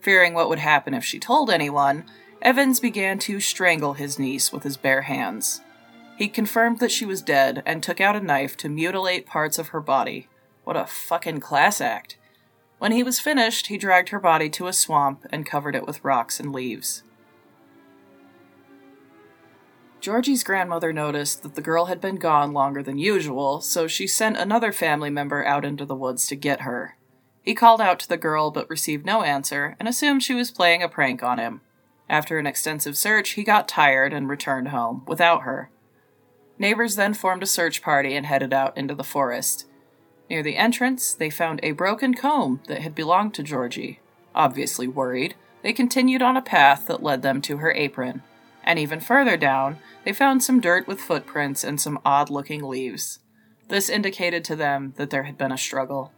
Fearing 0.00 0.34
what 0.34 0.48
would 0.48 0.60
happen 0.60 0.94
if 0.94 1.04
she 1.04 1.18
told 1.18 1.50
anyone, 1.50 2.04
Evans 2.40 2.78
began 2.78 3.18
to 3.18 3.40
strangle 3.40 3.94
his 3.94 4.18
niece 4.18 4.52
with 4.52 4.62
his 4.62 4.76
bare 4.76 5.02
hands. 5.02 5.60
He 6.16 6.28
confirmed 6.28 6.78
that 6.78 6.92
she 6.92 7.04
was 7.04 7.22
dead 7.22 7.62
and 7.66 7.82
took 7.82 8.00
out 8.00 8.16
a 8.16 8.20
knife 8.20 8.56
to 8.58 8.68
mutilate 8.68 9.26
parts 9.26 9.58
of 9.58 9.68
her 9.68 9.80
body. 9.80 10.28
What 10.64 10.76
a 10.76 10.86
fucking 10.86 11.40
class 11.40 11.80
act. 11.80 12.16
When 12.78 12.92
he 12.92 13.02
was 13.02 13.18
finished, 13.18 13.66
he 13.66 13.78
dragged 13.78 14.10
her 14.10 14.20
body 14.20 14.48
to 14.50 14.68
a 14.68 14.72
swamp 14.72 15.26
and 15.30 15.44
covered 15.44 15.74
it 15.74 15.86
with 15.86 16.04
rocks 16.04 16.38
and 16.38 16.52
leaves. 16.52 17.02
Georgie's 20.00 20.44
grandmother 20.44 20.92
noticed 20.92 21.42
that 21.42 21.56
the 21.56 21.60
girl 21.60 21.86
had 21.86 22.00
been 22.00 22.16
gone 22.16 22.52
longer 22.52 22.84
than 22.84 22.98
usual, 22.98 23.60
so 23.60 23.88
she 23.88 24.06
sent 24.06 24.36
another 24.36 24.70
family 24.70 25.10
member 25.10 25.44
out 25.44 25.64
into 25.64 25.84
the 25.84 25.96
woods 25.96 26.26
to 26.28 26.36
get 26.36 26.60
her. 26.60 26.96
He 27.42 27.54
called 27.54 27.80
out 27.80 27.98
to 28.00 28.08
the 28.08 28.16
girl 28.16 28.52
but 28.52 28.70
received 28.70 29.04
no 29.04 29.22
answer 29.22 29.74
and 29.80 29.88
assumed 29.88 30.22
she 30.22 30.34
was 30.34 30.52
playing 30.52 30.82
a 30.82 30.88
prank 30.88 31.22
on 31.22 31.38
him. 31.38 31.62
After 32.08 32.38
an 32.38 32.46
extensive 32.46 32.96
search, 32.96 33.30
he 33.30 33.44
got 33.44 33.68
tired 33.68 34.12
and 34.12 34.28
returned 34.28 34.68
home 34.68 35.02
without 35.06 35.42
her. 35.42 35.70
Neighbors 36.58 36.96
then 36.96 37.14
formed 37.14 37.42
a 37.42 37.46
search 37.46 37.82
party 37.82 38.14
and 38.14 38.26
headed 38.26 38.52
out 38.52 38.76
into 38.76 38.94
the 38.94 39.04
forest. 39.04 39.66
Near 40.28 40.42
the 40.42 40.56
entrance, 40.56 41.14
they 41.14 41.30
found 41.30 41.60
a 41.62 41.72
broken 41.72 42.14
comb 42.14 42.60
that 42.66 42.82
had 42.82 42.94
belonged 42.94 43.34
to 43.34 43.42
Georgie. 43.42 44.00
Obviously 44.34 44.88
worried, 44.88 45.34
they 45.62 45.72
continued 45.72 46.22
on 46.22 46.36
a 46.36 46.42
path 46.42 46.86
that 46.86 47.02
led 47.02 47.22
them 47.22 47.40
to 47.42 47.58
her 47.58 47.72
apron. 47.72 48.22
And 48.64 48.78
even 48.78 49.00
further 49.00 49.36
down, 49.36 49.78
they 50.04 50.12
found 50.12 50.42
some 50.42 50.60
dirt 50.60 50.86
with 50.86 51.00
footprints 51.00 51.64
and 51.64 51.80
some 51.80 51.98
odd 52.04 52.28
looking 52.28 52.62
leaves. 52.62 53.20
This 53.68 53.88
indicated 53.88 54.44
to 54.44 54.56
them 54.56 54.94
that 54.96 55.10
there 55.10 55.24
had 55.24 55.38
been 55.38 55.52
a 55.52 55.58
struggle. 55.58 56.12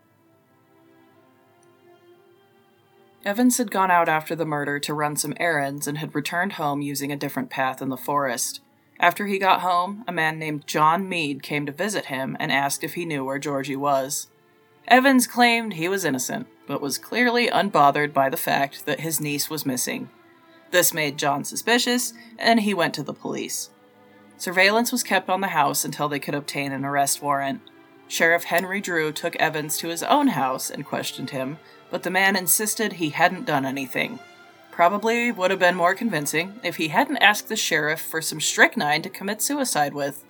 Evans 3.25 3.59
had 3.59 3.71
gone 3.71 3.91
out 3.91 4.09
after 4.09 4.35
the 4.35 4.47
murder 4.47 4.79
to 4.79 4.95
run 4.95 5.15
some 5.15 5.35
errands 5.39 5.87
and 5.87 5.99
had 5.99 6.15
returned 6.15 6.55
home 6.55 6.81
using 6.81 7.12
a 7.12 7.17
different 7.17 7.50
path 7.50 7.83
in 7.83 7.91
the 7.91 7.97
forest. 7.97 8.62
After 8.99 9.27
he 9.27 9.39
got 9.39 9.61
home, 9.61 10.05
a 10.09 10.12
man 10.12 10.39
named 10.39 10.67
John 10.67 11.09
Mead 11.09 11.43
came 11.43 11.67
to 11.67 11.73
visit 11.73 12.07
him 12.07 12.37
and 12.41 12.50
asked 12.50 12.83
if 12.83 12.95
he 12.95 13.05
knew 13.05 13.25
where 13.25 13.39
Georgie 13.39 13.77
was. 13.77 14.29
Evans 14.89 15.27
claimed 15.27 15.75
he 15.75 15.89
was 15.89 16.05
innocent, 16.05 16.47
but 16.67 16.81
was 16.81 16.99
clearly 16.99 17.49
unbothered 17.49 18.15
by 18.15 18.31
the 18.31 18.37
fact 18.37 18.87
that 18.87 19.00
his 19.00 19.21
niece 19.21 19.50
was 19.50 19.67
missing. 19.67 20.09
This 20.71 20.95
made 20.95 21.19
John 21.19 21.45
suspicious, 21.45 22.15
and 22.39 22.61
he 22.61 22.73
went 22.73 22.95
to 22.95 23.03
the 23.03 23.12
police. 23.12 23.71
Surveillance 24.39 24.93
was 24.93 25.03
kept 25.03 25.29
on 25.29 25.43
the 25.43 25.49
house 25.49 25.85
until 25.85 26.09
they 26.09 26.19
could 26.19 26.35
obtain 26.35 26.73
an 26.73 26.85
arrest 26.85 27.21
warrant. 27.21 27.61
Sheriff 28.09 28.45
Henry 28.45 28.81
Drew 28.81 29.12
took 29.12 29.37
Evans 29.37 29.77
to 29.79 29.89
his 29.89 30.03
own 30.03 30.29
house 30.29 30.71
and 30.71 30.87
questioned 30.87 31.31
him, 31.31 31.59
but 31.91 32.03
the 32.03 32.11
man 32.11 32.37
insisted 32.37 32.95
he 32.95 33.11
hadn't 33.11 33.47
done 33.47 33.65
anything. 33.65 34.19
Probably 34.71 35.31
would 35.31 35.51
have 35.51 35.61
been 35.61 35.75
more 35.75 35.95
convincing 35.95 36.61
if 36.63 36.77
he 36.77 36.89
hadn't 36.89 37.19
asked 37.19 37.49
the 37.49 37.57
sheriff 37.57 38.01
for 38.01 38.23
some 38.23 38.41
strychnine 38.41 39.03
to 39.03 39.11
commit 39.11 39.43
suicide 39.43 39.93
with. 39.93 40.25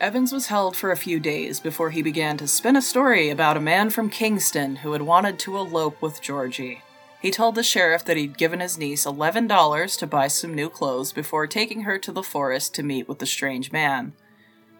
Evans 0.00 0.32
was 0.32 0.46
held 0.46 0.76
for 0.76 0.90
a 0.90 0.96
few 0.96 1.20
days 1.20 1.60
before 1.60 1.90
he 1.90 2.00
began 2.00 2.36
to 2.38 2.48
spin 2.48 2.76
a 2.76 2.80
story 2.80 3.28
about 3.28 3.56
a 3.56 3.60
man 3.60 3.90
from 3.90 4.08
Kingston 4.08 4.76
who 4.76 4.92
had 4.92 5.02
wanted 5.02 5.38
to 5.40 5.58
elope 5.58 6.00
with 6.00 6.22
Georgie. 6.22 6.82
He 7.20 7.30
told 7.30 7.54
the 7.54 7.62
sheriff 7.62 8.04
that 8.06 8.16
he'd 8.16 8.38
given 8.38 8.60
his 8.60 8.78
niece 8.78 9.04
$11 9.04 9.98
to 9.98 10.06
buy 10.06 10.28
some 10.28 10.54
new 10.54 10.70
clothes 10.70 11.12
before 11.12 11.46
taking 11.46 11.82
her 11.82 11.98
to 11.98 12.12
the 12.12 12.22
forest 12.22 12.74
to 12.74 12.82
meet 12.82 13.08
with 13.08 13.18
the 13.18 13.26
strange 13.26 13.72
man. 13.72 14.14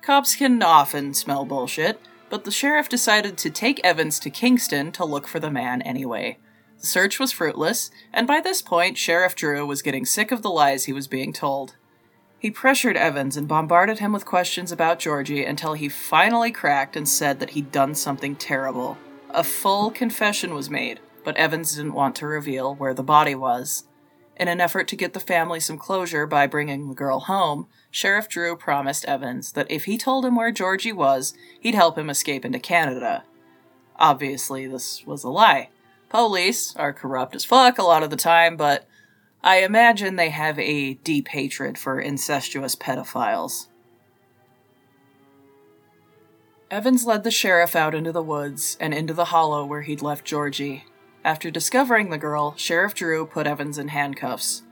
Cops 0.01 0.35
can 0.35 0.63
often 0.63 1.13
smell 1.13 1.45
bullshit, 1.45 2.01
but 2.31 2.45
the 2.45 2.51
sheriff 2.51 2.89
decided 2.89 3.37
to 3.37 3.51
take 3.51 3.81
Evans 3.85 4.19
to 4.21 4.31
Kingston 4.31 4.93
to 4.93 5.05
look 5.05 5.27
for 5.27 5.41
the 5.41 5.51
man 5.51 5.83
anyway. 5.83 6.39
The 6.81 6.87
search 6.87 7.19
was 7.19 7.33
fruitless, 7.33 7.91
and 8.13 8.27
by 8.27 8.41
this 8.41 8.63
point, 8.63 8.97
Sheriff 8.97 9.35
Drew 9.35 9.67
was 9.67 9.83
getting 9.83 10.07
sick 10.07 10.33
of 10.33 10.41
the 10.41 10.49
lies 10.49 10.85
he 10.85 10.95
was 10.95 11.09
being 11.09 11.33
told. 11.33 11.77
He 12.39 12.51
pressured 12.51 12.97
Evans 12.97 13.37
and 13.37 13.47
bombarded 13.47 13.99
him 13.99 14.13
with 14.13 14.25
questions 14.25 14.73
about 14.73 14.99
Georgie 14.99 15.45
until 15.45 15.75
he 15.75 15.91
finally 15.91 16.51
cracked 16.51 16.97
and 16.97 17.07
said 17.07 17.39
that 17.39 17.51
he'd 17.51 17.71
done 17.71 17.95
something 17.95 18.35
terrible. 18.35 18.97
A 19.29 19.45
full 19.45 19.91
confession 19.91 20.55
was 20.55 20.71
made, 20.71 21.01
but 21.23 21.37
Evans 21.37 21.77
didn't 21.77 21.93
want 21.93 22.17
to 22.17 22.27
reveal 22.27 22.75
where 22.75 22.95
the 22.95 23.03
body 23.03 23.35
was. 23.35 23.85
In 24.40 24.49
an 24.49 24.59
effort 24.59 24.88
to 24.88 24.97
get 24.97 25.12
the 25.12 25.20
family 25.20 25.61
some 25.61 25.76
closure 25.76 26.26
by 26.26 26.47
bringing 26.47 26.88
the 26.88 26.94
girl 26.94 27.20
home, 27.20 27.66
Sheriff 27.90 28.26
Drew 28.26 28.56
promised 28.56 29.04
Evans 29.04 29.52
that 29.52 29.70
if 29.70 29.85
he 29.85 29.99
told 29.99 30.25
him 30.25 30.35
where 30.35 30.50
Georgie 30.50 30.94
was, 30.94 31.35
he'd 31.61 31.75
help 31.75 31.99
him 31.99 32.09
escape 32.09 32.47
into 32.47 32.59
Canada. 32.59 33.25
Obviously, 33.97 34.66
this 34.66 35.04
was 35.04 35.25
a 35.25 35.28
lie. 35.28 35.68
Police 36.09 36.75
are 36.76 36.94
corrupt 36.94 37.35
as 37.35 37.44
fuck 37.44 37.76
a 37.76 37.82
lot 37.82 38.02
of 38.02 38.09
the 38.09 38.16
time, 38.16 38.56
but 38.56 38.87
I 39.44 39.59
imagine 39.59 40.16
they 40.16 40.30
have 40.30 40.59
a 40.59 40.94
deep 40.94 41.28
hatred 41.28 41.76
for 41.76 42.00
incestuous 42.00 42.75
pedophiles. 42.75 43.66
Evans 46.70 47.04
led 47.04 47.25
the 47.25 47.30
sheriff 47.30 47.76
out 47.76 47.94
into 47.94 48.11
the 48.11 48.23
woods 48.23 48.78
and 48.80 48.94
into 48.94 49.12
the 49.12 49.26
hollow 49.26 49.66
where 49.66 49.82
he'd 49.82 50.00
left 50.00 50.25
Georgie. 50.25 50.87
After 51.25 51.50
discovering 51.50 52.09
the 52.09 52.19
girl, 52.19 52.55
Sheriff 52.57 52.95
Drew 52.95 53.27
put 53.27 53.47
Evans 53.47 53.77
in 53.77 53.89
handcuffs. 53.89 54.62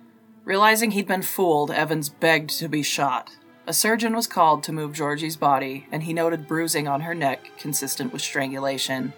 Realizing 0.45 0.93
he'd 0.93 1.07
been 1.07 1.23
fooled, 1.23 1.71
Evans 1.71 2.09
begged 2.09 2.51
to 2.59 2.69
be 2.69 2.83
shot. 2.83 3.33
A 3.67 3.75
surgeon 3.75 4.17
was 4.17 4.27
called 4.27 4.63
to 4.63 4.73
move 4.73 4.95
Georgie's 4.95 5.37
body, 5.37 5.87
and 5.93 6.05
he 6.05 6.15
noted 6.15 6.49
bruising 6.49 6.89
on 6.89 7.03
her 7.03 7.15
neck 7.15 7.51
consistent 7.59 8.15
with 8.15 8.23
strangulation. 8.23 9.13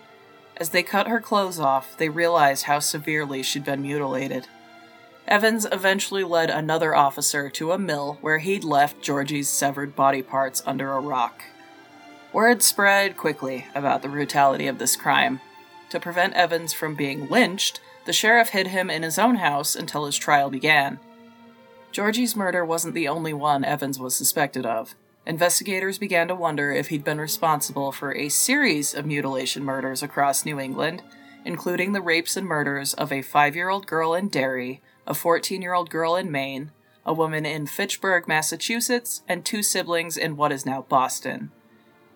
As 0.56 0.70
they 0.70 0.82
cut 0.82 1.06
her 1.06 1.20
clothes 1.20 1.60
off, 1.60 1.96
they 1.96 2.08
realized 2.08 2.64
how 2.64 2.80
severely 2.80 3.44
she'd 3.44 3.64
been 3.64 3.82
mutilated. 3.82 4.48
Evans 5.28 5.68
eventually 5.70 6.24
led 6.24 6.50
another 6.50 6.96
officer 6.96 7.48
to 7.50 7.70
a 7.70 7.78
mill 7.78 8.18
where 8.20 8.38
he'd 8.38 8.64
left 8.64 9.00
Georgie's 9.00 9.48
severed 9.48 9.94
body 9.94 10.22
parts 10.22 10.64
under 10.66 10.92
a 10.92 11.00
rock. 11.00 11.44
Word 12.32 12.60
spread 12.64 13.16
quickly 13.16 13.66
about 13.72 14.02
the 14.02 14.08
brutality 14.08 14.66
of 14.66 14.78
this 14.78 14.96
crime, 14.96 15.40
to 15.90 16.00
prevent 16.00 16.34
Evans 16.34 16.72
from 16.72 16.94
being 16.94 17.28
lynched, 17.28 17.80
the 18.06 18.12
sheriff 18.12 18.50
hid 18.50 18.68
him 18.68 18.90
in 18.90 19.02
his 19.02 19.18
own 19.18 19.36
house 19.36 19.76
until 19.76 20.06
his 20.06 20.16
trial 20.16 20.50
began. 20.50 20.98
Georgie's 21.92 22.36
murder 22.36 22.64
wasn't 22.64 22.94
the 22.94 23.08
only 23.08 23.32
one 23.32 23.64
Evans 23.64 23.98
was 23.98 24.14
suspected 24.14 24.64
of. 24.64 24.94
Investigators 25.26 25.98
began 25.98 26.28
to 26.28 26.34
wonder 26.34 26.72
if 26.72 26.88
he'd 26.88 27.04
been 27.04 27.20
responsible 27.20 27.92
for 27.92 28.14
a 28.14 28.28
series 28.28 28.94
of 28.94 29.04
mutilation 29.04 29.64
murders 29.64 30.02
across 30.02 30.44
New 30.44 30.58
England, 30.58 31.02
including 31.44 31.92
the 31.92 32.00
rapes 32.00 32.36
and 32.36 32.46
murders 32.46 32.94
of 32.94 33.12
a 33.12 33.22
five 33.22 33.54
year 33.54 33.68
old 33.68 33.86
girl 33.86 34.14
in 34.14 34.28
Derry, 34.28 34.80
a 35.06 35.14
14 35.14 35.60
year 35.60 35.74
old 35.74 35.90
girl 35.90 36.16
in 36.16 36.30
Maine, 36.30 36.70
a 37.04 37.12
woman 37.12 37.44
in 37.44 37.66
Fitchburg, 37.66 38.28
Massachusetts, 38.28 39.22
and 39.28 39.44
two 39.44 39.62
siblings 39.62 40.16
in 40.16 40.36
what 40.36 40.52
is 40.52 40.64
now 40.64 40.82
Boston. 40.82 41.50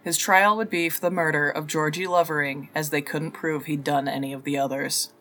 His 0.04 0.18
trial 0.18 0.54
would 0.58 0.68
be 0.68 0.90
for 0.90 1.00
the 1.00 1.10
murder 1.10 1.48
of 1.48 1.66
Georgie 1.66 2.06
Lovering, 2.06 2.68
as 2.74 2.90
they 2.90 3.00
couldn't 3.00 3.30
prove 3.30 3.64
he'd 3.64 3.82
done 3.82 4.06
any 4.06 4.34
of 4.34 4.44
the 4.44 4.58
others. 4.58 5.14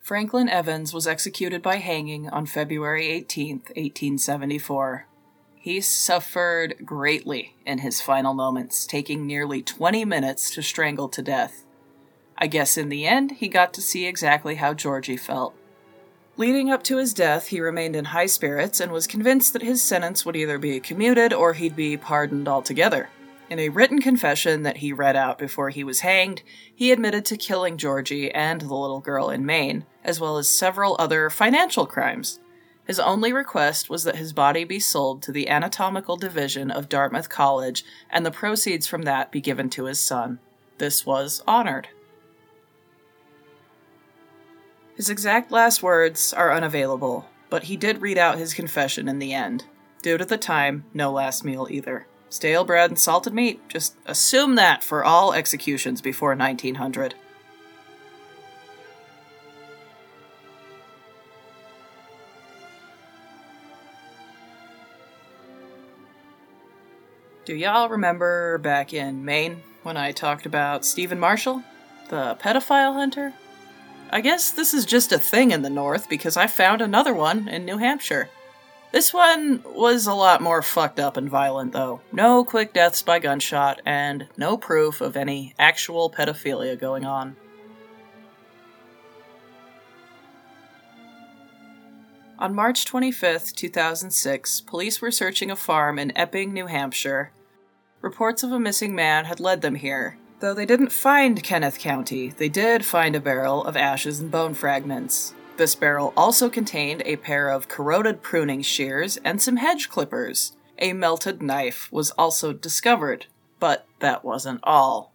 Franklin 0.00 0.48
Evans 0.48 0.92
was 0.92 1.06
executed 1.06 1.62
by 1.62 1.76
hanging 1.76 2.28
on 2.28 2.46
February 2.46 3.06
18, 3.06 3.58
1874. 3.76 5.06
He 5.54 5.80
suffered 5.80 6.74
greatly 6.84 7.54
in 7.64 7.78
his 7.78 8.00
final 8.00 8.34
moments, 8.34 8.84
taking 8.84 9.26
nearly 9.26 9.62
20 9.62 10.04
minutes 10.04 10.50
to 10.54 10.62
strangle 10.62 11.08
to 11.10 11.22
death. 11.22 11.66
I 12.36 12.46
guess 12.46 12.76
in 12.76 12.88
the 12.88 13.06
end, 13.06 13.32
he 13.32 13.48
got 13.48 13.72
to 13.74 13.82
see 13.82 14.06
exactly 14.06 14.56
how 14.56 14.74
Georgie 14.74 15.16
felt. 15.16 15.54
Leading 16.38 16.70
up 16.70 16.84
to 16.84 16.98
his 16.98 17.14
death, 17.14 17.48
he 17.48 17.60
remained 17.60 17.96
in 17.96 18.04
high 18.04 18.26
spirits 18.26 18.78
and 18.78 18.92
was 18.92 19.08
convinced 19.08 19.52
that 19.52 19.62
his 19.62 19.82
sentence 19.82 20.24
would 20.24 20.36
either 20.36 20.56
be 20.56 20.78
commuted 20.78 21.32
or 21.32 21.52
he'd 21.52 21.74
be 21.74 21.96
pardoned 21.96 22.46
altogether. 22.46 23.08
In 23.50 23.58
a 23.58 23.70
written 23.70 24.00
confession 24.00 24.62
that 24.62 24.76
he 24.76 24.92
read 24.92 25.16
out 25.16 25.36
before 25.36 25.70
he 25.70 25.82
was 25.82 26.00
hanged, 26.00 26.42
he 26.72 26.92
admitted 26.92 27.24
to 27.24 27.36
killing 27.36 27.76
Georgie 27.76 28.30
and 28.30 28.60
the 28.60 28.72
little 28.72 29.00
girl 29.00 29.30
in 29.30 29.44
Maine, 29.44 29.84
as 30.04 30.20
well 30.20 30.38
as 30.38 30.48
several 30.48 30.94
other 31.00 31.28
financial 31.28 31.86
crimes. 31.86 32.38
His 32.86 33.00
only 33.00 33.32
request 33.32 33.90
was 33.90 34.04
that 34.04 34.14
his 34.14 34.32
body 34.32 34.62
be 34.62 34.78
sold 34.78 35.22
to 35.22 35.32
the 35.32 35.48
anatomical 35.48 36.16
division 36.16 36.70
of 36.70 36.88
Dartmouth 36.88 37.28
College 37.28 37.84
and 38.10 38.24
the 38.24 38.30
proceeds 38.30 38.86
from 38.86 39.02
that 39.02 39.32
be 39.32 39.40
given 39.40 39.68
to 39.70 39.86
his 39.86 39.98
son. 39.98 40.38
This 40.78 41.04
was 41.04 41.42
honored. 41.48 41.88
His 44.98 45.08
exact 45.08 45.52
last 45.52 45.80
words 45.80 46.32
are 46.32 46.52
unavailable, 46.52 47.28
but 47.50 47.62
he 47.62 47.76
did 47.76 48.02
read 48.02 48.18
out 48.18 48.36
his 48.36 48.52
confession 48.52 49.06
in 49.06 49.20
the 49.20 49.32
end. 49.32 49.64
Due 50.02 50.18
to 50.18 50.24
the 50.24 50.36
time, 50.36 50.86
no 50.92 51.12
last 51.12 51.44
meal 51.44 51.68
either. 51.70 52.08
Stale 52.30 52.64
bread 52.64 52.90
and 52.90 52.98
salted 52.98 53.32
meat, 53.32 53.60
just 53.68 53.94
assume 54.06 54.56
that 54.56 54.82
for 54.82 55.04
all 55.04 55.32
executions 55.32 56.00
before 56.00 56.34
1900. 56.34 57.14
Do 67.44 67.54
y'all 67.54 67.88
remember 67.88 68.58
back 68.58 68.92
in 68.92 69.24
Maine 69.24 69.62
when 69.84 69.96
I 69.96 70.10
talked 70.10 70.44
about 70.44 70.84
Stephen 70.84 71.20
Marshall, 71.20 71.62
the 72.08 72.36
pedophile 72.40 72.94
hunter? 72.94 73.32
I 74.10 74.22
guess 74.22 74.50
this 74.50 74.72
is 74.72 74.86
just 74.86 75.12
a 75.12 75.18
thing 75.18 75.50
in 75.50 75.60
the 75.60 75.68
North 75.68 76.08
because 76.08 76.36
I 76.36 76.46
found 76.46 76.80
another 76.80 77.12
one 77.12 77.46
in 77.46 77.66
New 77.66 77.76
Hampshire. 77.76 78.30
This 78.90 79.12
one 79.12 79.62
was 79.66 80.06
a 80.06 80.14
lot 80.14 80.40
more 80.40 80.62
fucked 80.62 80.98
up 80.98 81.18
and 81.18 81.28
violent, 81.28 81.72
though. 81.72 82.00
No 82.10 82.42
quick 82.42 82.72
deaths 82.72 83.02
by 83.02 83.18
gunshot, 83.18 83.82
and 83.84 84.26
no 84.38 84.56
proof 84.56 85.02
of 85.02 85.14
any 85.14 85.54
actual 85.58 86.10
pedophilia 86.10 86.78
going 86.78 87.04
on. 87.04 87.36
On 92.38 92.54
March 92.54 92.86
25, 92.86 93.52
2006, 93.52 94.60
police 94.62 95.02
were 95.02 95.10
searching 95.10 95.50
a 95.50 95.56
farm 95.56 95.98
in 95.98 96.16
Epping, 96.16 96.54
New 96.54 96.66
Hampshire. 96.66 97.32
Reports 98.00 98.42
of 98.42 98.52
a 98.52 98.60
missing 98.60 98.94
man 98.94 99.26
had 99.26 99.40
led 99.40 99.60
them 99.60 99.74
here, 99.74 100.16
Though 100.40 100.54
they 100.54 100.66
didn't 100.66 100.92
find 100.92 101.42
Kenneth 101.42 101.80
Countie, 101.80 102.36
they 102.36 102.48
did 102.48 102.84
find 102.84 103.16
a 103.16 103.20
barrel 103.20 103.64
of 103.64 103.76
ashes 103.76 104.20
and 104.20 104.30
bone 104.30 104.54
fragments. 104.54 105.34
This 105.56 105.74
barrel 105.74 106.12
also 106.16 106.48
contained 106.48 107.02
a 107.04 107.16
pair 107.16 107.48
of 107.48 107.66
corroded 107.66 108.22
pruning 108.22 108.62
shears 108.62 109.16
and 109.24 109.42
some 109.42 109.56
hedge 109.56 109.88
clippers. 109.88 110.52
A 110.78 110.92
melted 110.92 111.42
knife 111.42 111.88
was 111.90 112.12
also 112.12 112.52
discovered, 112.52 113.26
but 113.58 113.88
that 113.98 114.24
wasn't 114.24 114.60
all. 114.62 115.12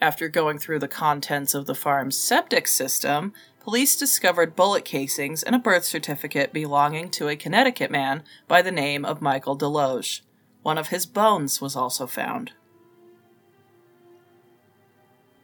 After 0.00 0.28
going 0.28 0.58
through 0.58 0.78
the 0.78 0.88
contents 0.88 1.52
of 1.52 1.66
the 1.66 1.74
farm's 1.74 2.16
septic 2.16 2.66
system, 2.68 3.34
police 3.60 3.96
discovered 3.96 4.56
bullet 4.56 4.86
casings 4.86 5.42
and 5.42 5.54
a 5.54 5.58
birth 5.58 5.84
certificate 5.84 6.54
belonging 6.54 7.10
to 7.10 7.28
a 7.28 7.36
Connecticut 7.36 7.90
man 7.90 8.22
by 8.46 8.62
the 8.62 8.72
name 8.72 9.04
of 9.04 9.20
Michael 9.20 9.58
Deloge. 9.58 10.22
One 10.62 10.78
of 10.78 10.88
his 10.88 11.04
bones 11.04 11.60
was 11.60 11.76
also 11.76 12.06
found. 12.06 12.52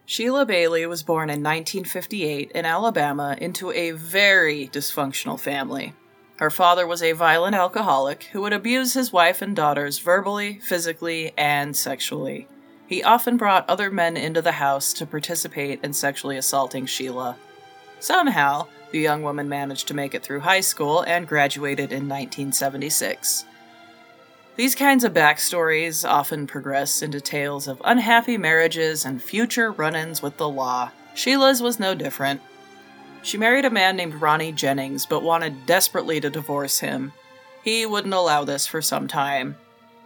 Sheila 0.07 0.45
Bailey 0.45 0.85
was 0.85 1.01
born 1.01 1.29
in 1.29 1.41
1958 1.41 2.51
in 2.51 2.63
Alabama 2.65 3.35
into 3.41 3.71
a 3.71 3.91
very 3.91 4.67
dysfunctional 4.67 5.39
family. 5.39 5.93
Her 6.37 6.51
father 6.51 6.85
was 6.85 7.01
a 7.01 7.13
violent 7.13 7.55
alcoholic 7.55 8.25
who 8.25 8.41
would 8.41 8.53
abuse 8.53 8.93
his 8.93 9.11
wife 9.11 9.41
and 9.41 9.55
daughters 9.55 9.97
verbally, 9.97 10.59
physically, 10.59 11.33
and 11.35 11.75
sexually. 11.75 12.47
He 12.85 13.01
often 13.01 13.35
brought 13.35 13.67
other 13.67 13.89
men 13.89 14.15
into 14.15 14.43
the 14.43 14.51
house 14.51 14.93
to 14.93 15.07
participate 15.07 15.79
in 15.83 15.93
sexually 15.93 16.37
assaulting 16.37 16.85
Sheila. 16.85 17.37
Somehow, 17.99 18.67
the 18.91 18.99
young 18.99 19.23
woman 19.23 19.49
managed 19.49 19.87
to 19.87 19.95
make 19.95 20.13
it 20.13 20.21
through 20.21 20.41
high 20.41 20.61
school 20.61 21.01
and 21.01 21.27
graduated 21.27 21.91
in 21.91 22.07
1976. 22.07 23.45
These 24.55 24.75
kinds 24.75 25.03
of 25.03 25.13
backstories 25.13 26.07
often 26.09 26.47
progress 26.47 27.01
into 27.01 27.19
tales 27.19 27.67
of 27.67 27.81
unhappy 27.83 28.37
marriages 28.37 29.03
and 29.03 29.21
future 29.21 29.71
run 29.71 29.95
ins 29.95 30.21
with 30.21 30.37
the 30.37 30.47
law. 30.47 30.91
Sheila's 31.13 31.61
was 31.61 31.77
no 31.77 31.93
different. 31.93 32.41
She 33.21 33.37
married 33.37 33.65
a 33.65 33.69
man 33.69 33.97
named 33.97 34.21
Ronnie 34.21 34.53
Jennings, 34.53 35.05
but 35.05 35.23
wanted 35.23 35.65
desperately 35.65 36.21
to 36.21 36.29
divorce 36.29 36.79
him. 36.79 37.11
He 37.63 37.85
wouldn't 37.85 38.13
allow 38.13 38.45
this 38.45 38.65
for 38.65 38.81
some 38.81 39.09
time. 39.09 39.57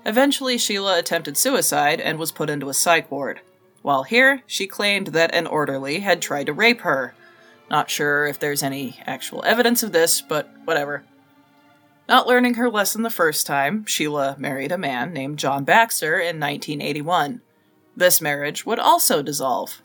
Eventually, 0.03 0.57
Sheila 0.57 0.97
attempted 0.97 1.38
suicide 1.38 1.99
and 1.99 2.17
was 2.17 2.31
put 2.31 2.49
into 2.49 2.69
a 2.69 2.73
psych 2.73 3.12
ward. 3.12 3.41
While 3.83 4.03
here, 4.03 4.41
she 4.47 4.65
claimed 4.65 5.07
that 5.07 5.33
an 5.35 5.45
orderly 5.45 5.99
had 5.99 6.21
tried 6.21 6.47
to 6.47 6.53
rape 6.53 6.81
her. 6.81 7.13
Not 7.69 7.91
sure 7.91 8.25
if 8.25 8.39
there's 8.39 8.63
any 8.63 8.99
actual 9.05 9.43
evidence 9.45 9.83
of 9.83 9.91
this, 9.91 10.21
but 10.21 10.49
whatever. 10.65 11.03
Not 12.10 12.26
learning 12.26 12.56
her 12.56 12.72
lesson 12.72 13.04
the 13.04 13.12
first 13.12 13.45
time, 13.45 13.86
Sheila 13.86 14.36
married 14.39 14.72
a 14.72 14.80
man 14.80 15.13
named 15.13 15.38
John 15.38 15.63
Baxter 15.63 16.15
in 16.15 16.39
1981. 16.39 17.41
This 17.95 18.19
marriage 18.19 18.65
would 18.65 18.80
also 18.80 19.22
dissolve. 19.22 19.84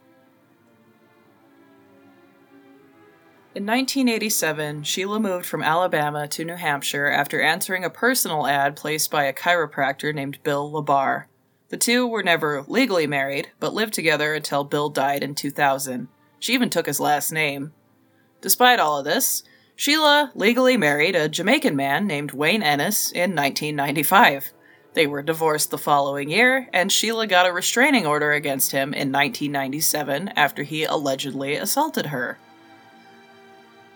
In 3.55 3.67
1987, 3.67 4.85
Sheila 4.85 5.21
moved 5.21 5.45
from 5.45 5.63
Alabama 5.63 6.27
to 6.29 6.47
New 6.47 6.57
Hampshire 6.57 7.09
after 7.09 7.43
answering 7.43 7.85
a 7.85 7.91
personal 7.91 8.47
ad 8.47 8.75
placed 8.75 9.11
by 9.11 9.25
a 9.25 9.35
chiropractor 9.35 10.15
named 10.15 10.43
Bill 10.43 10.73
LaBarre. 10.73 11.27
The 11.69 11.77
two 11.77 12.07
were 12.07 12.23
never 12.23 12.65
legally 12.67 13.07
married, 13.07 13.51
but 13.61 13.75
lived 13.75 13.93
together 13.93 14.33
until 14.33 14.65
Bill 14.65 14.89
died 14.89 15.23
in 15.23 15.35
2000. 15.35 16.09
She 16.39 16.55
even 16.55 16.71
took 16.71 16.87
his 16.87 17.01
last 17.01 17.33
name. 17.33 17.75
Despite 18.41 18.81
all 18.81 18.99
of 18.99 19.05
this, 19.05 19.43
Sheila 19.77 20.31
legally 20.35 20.77
married 20.77 21.17
a 21.17 21.29
Jamaican 21.29 21.75
man 21.75 22.07
named 22.07 22.33
Wayne 22.33 22.63
Ennis 22.63 23.11
in 23.11 23.35
1995. 23.35 24.53
They 24.93 25.07
were 25.09 25.23
divorced 25.23 25.71
the 25.71 25.79
following 25.79 26.31
year, 26.31 26.69
and 26.73 26.93
Sheila 26.93 27.27
got 27.27 27.47
a 27.47 27.53
restraining 27.53 28.07
order 28.07 28.31
against 28.31 28.71
him 28.71 28.95
in 28.95 29.11
1997 29.11 30.29
after 30.37 30.63
he 30.63 30.85
allegedly 30.85 31.57
assaulted 31.57 32.07
her. 32.07 32.39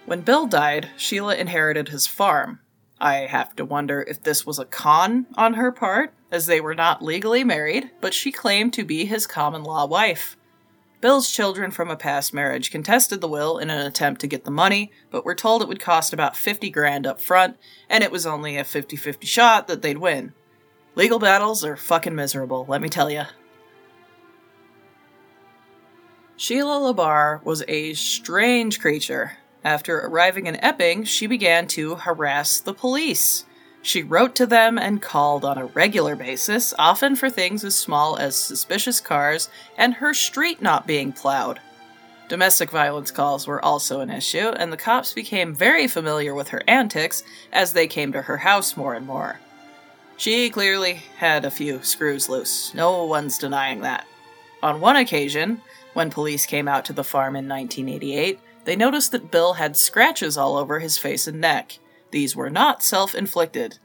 When 0.07 0.23
Bill 0.23 0.47
died, 0.47 0.89
Sheila 0.97 1.37
inherited 1.37 1.91
his 1.91 2.07
farm. 2.07 2.59
I 3.01 3.19
have 3.19 3.55
to 3.57 3.65
wonder 3.65 4.03
if 4.03 4.23
this 4.23 4.45
was 4.45 4.59
a 4.59 4.65
con 4.65 5.27
on 5.37 5.55
her 5.55 5.71
part, 5.71 6.13
as 6.33 6.47
they 6.47 6.61
were 6.61 6.75
not 6.75 7.05
legally 7.05 7.45
married, 7.45 7.91
but 8.01 8.15
she 8.15 8.33
claimed 8.33 8.73
to 8.73 8.85
be 8.85 9.05
his 9.05 9.27
common 9.27 9.63
law 9.63 9.87
wife. 9.87 10.37
Bill's 11.01 11.31
children 11.31 11.71
from 11.71 11.91
a 11.91 11.97
past 11.97 12.35
marriage 12.35 12.73
contested 12.73 13.21
the 13.21 13.29
will 13.29 13.59
in 13.59 13.71
an 13.71 13.87
attempt 13.87 14.21
to 14.23 14.27
get 14.27 14.45
the 14.45 14.51
money, 14.51 14.91
but 15.11 15.25
were 15.25 15.35
told 15.35 15.63
it 15.63 15.69
would 15.69 15.79
cost 15.79 16.13
about 16.13 16.37
50 16.37 16.71
grand 16.71 17.07
up 17.07 17.21
front, 17.21 17.57
and 17.89 18.03
it 18.03 18.11
was 18.11 18.27
only 18.27 18.57
a 18.57 18.65
50 18.65 18.97
50 18.97 19.27
shot 19.27 19.69
that 19.69 19.81
they'd 19.81 19.99
win. 19.99 20.33
Legal 20.97 21.21
battles 21.21 21.65
are 21.65 21.77
fucking 21.77 22.17
miserable, 22.17 22.67
let 22.69 22.83
me 22.83 22.89
tell 22.89 23.11
you. 23.11 23.23
Sheila 26.37 26.93
LaBarre 26.93 27.45
was 27.45 27.63
a 27.69 27.95
strange 27.95 28.81
creature. 28.81 29.39
After 29.65 29.99
arriving 29.99 30.47
in 30.47 30.57
Epping, 30.57 31.05
she 31.05 31.27
began 31.27 31.69
to 31.69 31.97
harass 31.97 32.61
the 32.61 32.75
police. 32.75 33.45
She 33.83 34.03
wrote 34.03 34.35
to 34.37 34.47
them 34.47 34.79
and 34.79 35.01
called 35.01 35.45
on 35.45 35.57
a 35.57 35.67
regular 35.67 36.17
basis, 36.17 36.75
often 36.79 37.17
for 37.17 37.31
things 37.31 37.65
as 37.65 37.77
small 37.77 38.17
as 38.17 38.37
suspicious 38.37 39.01
cars 39.01 39.49
and 39.77 39.95
her 39.95 40.13
street 40.13 40.61
not 40.61 40.87
being 40.87 41.13
plowed. 41.13 41.61
Domestic 42.29 42.71
violence 42.71 43.11
calls 43.11 43.47
were 43.47 43.65
also 43.65 44.01
an 44.01 44.11
issue, 44.11 44.49
and 44.49 44.71
the 44.71 44.77
cops 44.77 45.15
became 45.15 45.55
very 45.55 45.87
familiar 45.87 46.35
with 46.35 46.49
her 46.49 46.63
antics 46.69 47.23
as 47.53 47.73
they 47.73 47.87
came 47.87 48.13
to 48.13 48.23
her 48.23 48.37
house 48.37 48.77
more 48.77 48.93
and 48.95 49.07
more. 49.07 49.41
She 50.19 50.51
clearly 50.51 50.95
had 51.17 51.45
a 51.45 51.51
few 51.51 51.83
screws 51.83 52.29
loose. 52.29 52.75
No 52.75 53.05
one's 53.05 53.39
denying 53.39 53.81
that. 53.81 54.07
On 54.63 54.81
one 54.81 54.97
occasion, 54.97 55.63
when 55.95 56.11
police 56.11 56.45
came 56.45 56.69
out 56.69 56.85
to 56.87 56.93
the 56.93 57.05
farm 57.05 57.37
in 57.37 57.49
1988, 57.49 58.41
they 58.65 58.77
noticed 58.77 59.13
that 59.13 59.31
Bill 59.31 59.55
had 59.55 59.77
scratches 59.77 60.37
all 60.37 60.57
over 60.57 60.81
his 60.81 60.99
face 60.99 61.27
and 61.27 61.41
neck. 61.41 61.79
These 62.11 62.35
were 62.35 62.51
not 62.51 62.83
self 62.83 63.15
inflicted. 63.15 63.79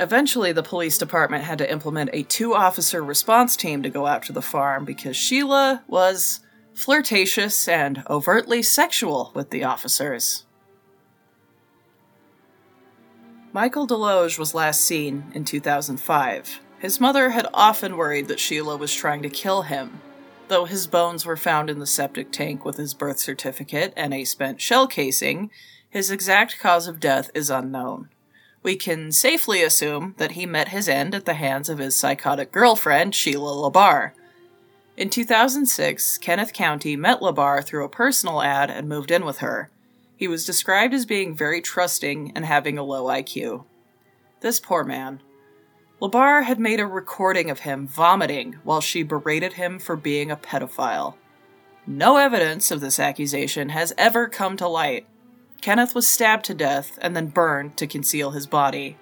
Eventually, 0.00 0.52
the 0.52 0.62
police 0.62 0.96
department 0.96 1.44
had 1.44 1.58
to 1.58 1.70
implement 1.70 2.10
a 2.12 2.22
two 2.22 2.54
officer 2.54 3.02
response 3.02 3.56
team 3.56 3.82
to 3.82 3.90
go 3.90 4.06
out 4.06 4.22
to 4.24 4.32
the 4.32 4.42
farm 4.42 4.84
because 4.84 5.16
Sheila 5.16 5.82
was 5.88 6.40
flirtatious 6.74 7.66
and 7.66 8.04
overtly 8.08 8.62
sexual 8.62 9.32
with 9.34 9.50
the 9.50 9.64
officers. 9.64 10.44
Michael 13.52 13.88
Deloge 13.88 14.38
was 14.38 14.54
last 14.54 14.82
seen 14.82 15.24
in 15.34 15.44
2005. 15.44 16.60
His 16.78 17.00
mother 17.00 17.30
had 17.30 17.48
often 17.52 17.96
worried 17.96 18.28
that 18.28 18.38
Sheila 18.38 18.76
was 18.76 18.94
trying 18.94 19.22
to 19.22 19.28
kill 19.28 19.62
him. 19.62 20.00
Though 20.46 20.64
his 20.64 20.86
bones 20.86 21.26
were 21.26 21.36
found 21.36 21.68
in 21.68 21.80
the 21.80 21.86
septic 21.86 22.30
tank 22.30 22.64
with 22.64 22.76
his 22.76 22.94
birth 22.94 23.18
certificate 23.18 23.92
and 23.96 24.14
a 24.14 24.24
spent 24.24 24.60
shell 24.60 24.86
casing, 24.86 25.50
his 25.98 26.12
exact 26.12 26.60
cause 26.60 26.86
of 26.86 27.00
death 27.00 27.28
is 27.34 27.50
unknown. 27.50 28.08
We 28.62 28.76
can 28.76 29.10
safely 29.10 29.64
assume 29.64 30.14
that 30.18 30.30
he 30.30 30.46
met 30.46 30.68
his 30.68 30.88
end 30.88 31.12
at 31.12 31.24
the 31.24 31.34
hands 31.34 31.68
of 31.68 31.78
his 31.78 31.96
psychotic 31.96 32.52
girlfriend, 32.52 33.16
Sheila 33.16 33.68
LaBarre. 33.68 34.12
In 34.96 35.10
2006, 35.10 36.18
Kenneth 36.18 36.52
Countie 36.52 36.96
met 36.96 37.20
LaBarre 37.20 37.64
through 37.64 37.84
a 37.84 37.88
personal 37.88 38.42
ad 38.42 38.70
and 38.70 38.88
moved 38.88 39.10
in 39.10 39.24
with 39.24 39.38
her. 39.38 39.70
He 40.16 40.28
was 40.28 40.46
described 40.46 40.94
as 40.94 41.04
being 41.04 41.34
very 41.34 41.60
trusting 41.60 42.30
and 42.36 42.44
having 42.44 42.78
a 42.78 42.84
low 42.84 43.06
IQ. 43.06 43.64
This 44.38 44.60
poor 44.60 44.84
man. 44.84 45.20
LaBarre 46.00 46.44
had 46.44 46.60
made 46.60 46.78
a 46.78 46.86
recording 46.86 47.50
of 47.50 47.60
him 47.60 47.88
vomiting 47.88 48.60
while 48.62 48.80
she 48.80 49.02
berated 49.02 49.54
him 49.54 49.80
for 49.80 49.96
being 49.96 50.30
a 50.30 50.36
pedophile. 50.36 51.16
No 51.88 52.18
evidence 52.18 52.70
of 52.70 52.80
this 52.80 53.00
accusation 53.00 53.70
has 53.70 53.92
ever 53.98 54.28
come 54.28 54.56
to 54.58 54.68
light. 54.68 55.04
Kenneth 55.60 55.94
was 55.94 56.08
stabbed 56.08 56.44
to 56.46 56.54
death 56.54 56.98
and 57.02 57.16
then 57.16 57.26
burned 57.26 57.76
to 57.76 57.86
conceal 57.86 58.30
his 58.30 58.46
body. 58.46 58.96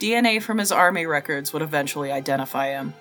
DNA 0.00 0.40
from 0.40 0.58
his 0.58 0.72
army 0.72 1.06
records 1.06 1.52
would 1.52 1.62
eventually 1.62 2.10
identify 2.12 2.68
him. 2.68 2.94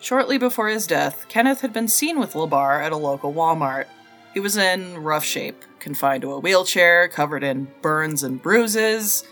Shortly 0.00 0.38
before 0.38 0.68
his 0.68 0.86
death, 0.86 1.26
Kenneth 1.28 1.60
had 1.60 1.72
been 1.72 1.88
seen 1.88 2.18
with 2.18 2.34
LaBarre 2.34 2.82
at 2.82 2.92
a 2.92 2.96
local 2.96 3.32
Walmart. 3.32 3.86
He 4.32 4.40
was 4.40 4.56
in 4.56 5.02
rough 5.02 5.24
shape, 5.24 5.62
confined 5.78 6.22
to 6.22 6.32
a 6.32 6.38
wheelchair, 6.38 7.08
covered 7.08 7.44
in 7.44 7.68
burns 7.82 8.22
and 8.22 8.42
bruises. 8.42 9.24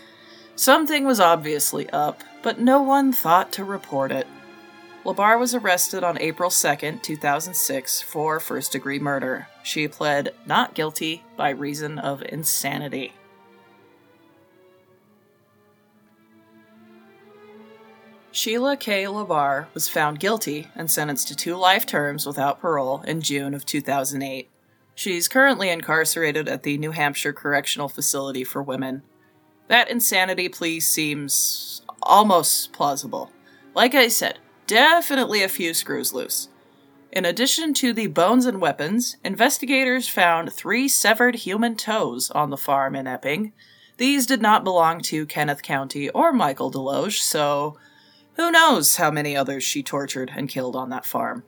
Something 0.55 1.05
was 1.05 1.19
obviously 1.19 1.89
up, 1.89 2.23
but 2.43 2.59
no 2.59 2.81
one 2.81 3.13
thought 3.13 3.51
to 3.53 3.63
report 3.63 4.11
it. 4.11 4.27
LaBarre 5.09 5.39
was 5.39 5.55
arrested 5.55 6.03
on 6.03 6.21
April 6.21 6.51
2, 6.51 6.99
2006, 7.01 8.01
for 8.03 8.39
first 8.39 8.71
degree 8.71 8.99
murder. 8.99 9.47
She 9.63 9.87
pled 9.87 10.35
not 10.45 10.75
guilty 10.75 11.23
by 11.35 11.49
reason 11.49 11.97
of 11.97 12.21
insanity. 12.21 13.13
Sheila 18.31 18.77
K. 18.77 19.05
LaBarre 19.05 19.65
was 19.73 19.89
found 19.89 20.19
guilty 20.19 20.67
and 20.75 20.91
sentenced 20.91 21.27
to 21.29 21.35
two 21.35 21.55
life 21.55 21.87
terms 21.87 22.27
without 22.27 22.61
parole 22.61 23.01
in 23.01 23.21
June 23.21 23.55
of 23.55 23.65
2008. 23.65 24.47
She's 24.93 25.27
currently 25.27 25.69
incarcerated 25.69 26.47
at 26.47 26.61
the 26.61 26.77
New 26.77 26.91
Hampshire 26.91 27.33
Correctional 27.33 27.89
Facility 27.89 28.43
for 28.43 28.61
Women. 28.61 29.01
That 29.69 29.89
insanity 29.89 30.49
plea 30.49 30.79
seems 30.79 31.81
almost 32.03 32.73
plausible. 32.73 33.31
Like 33.73 33.95
I 33.95 34.07
said, 34.07 34.37
definitely 34.69 35.41
a 35.41 35.49
few 35.49 35.73
screws 35.73 36.13
loose. 36.13 36.47
In 37.11 37.25
addition 37.25 37.73
to 37.73 37.91
the 37.91 38.05
bones 38.05 38.45
and 38.45 38.61
weapons, 38.61 39.17
investigators 39.23 40.07
found 40.07 40.53
three 40.53 40.87
severed 40.87 41.33
human 41.37 41.75
toes 41.75 42.29
on 42.29 42.51
the 42.51 42.57
farm 42.57 42.95
in 42.95 43.07
Epping. 43.07 43.51
These 43.97 44.27
did 44.27 44.43
not 44.43 44.63
belong 44.63 45.01
to 45.01 45.25
Kenneth 45.25 45.63
Countie 45.63 46.11
or 46.13 46.31
Michael 46.31 46.71
Deloge, 46.71 47.19
so 47.19 47.79
who 48.35 48.51
knows 48.51 48.97
how 48.97 49.09
many 49.09 49.35
others 49.35 49.63
she 49.63 49.81
tortured 49.81 50.31
and 50.35 50.47
killed 50.47 50.75
on 50.75 50.91
that 50.91 51.05
farm. 51.05 51.43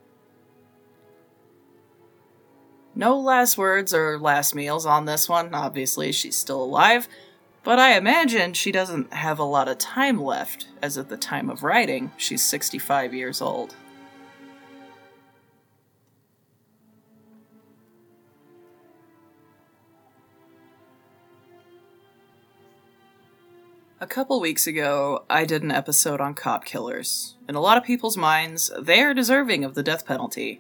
No 2.96 3.20
last 3.20 3.56
words 3.56 3.94
or 3.94 4.18
last 4.18 4.56
meals 4.56 4.88
on 4.88 5.06
this 5.06 5.30
one. 5.30 5.54
Obviously, 5.54 6.12
she's 6.12 6.36
still 6.36 6.64
alive. 6.64 7.08
But 7.63 7.78
I 7.78 7.95
imagine 7.95 8.54
she 8.54 8.71
doesn't 8.71 9.13
have 9.13 9.38
a 9.38 9.43
lot 9.43 9.67
of 9.67 9.78
time 9.78 10.21
left, 10.21 10.67
as 10.82 10.97
at 10.97 11.10
the 11.10 11.17
time 11.17 11.50
of 11.50 11.62
writing, 11.62 12.12
she's 12.17 12.41
65 12.41 13.13
years 13.13 13.39
old. 13.39 13.76
A 24.00 24.08
couple 24.08 24.41
weeks 24.41 24.65
ago, 24.65 25.26
I 25.30 25.45
did 25.45 25.62
an 25.62 25.69
episode 25.69 26.19
on 26.19 26.34
cop 26.34 26.65
killers. 26.65 27.36
In 27.47 27.54
a 27.54 27.62
lot 27.62 27.78
of 27.78 27.84
people's 27.84 28.17
minds, 28.17 28.71
they 28.80 29.02
are 29.02 29.13
deserving 29.13 29.63
of 29.63 29.76
the 29.76 29.84
death 29.84 30.08
penalty. 30.08 30.60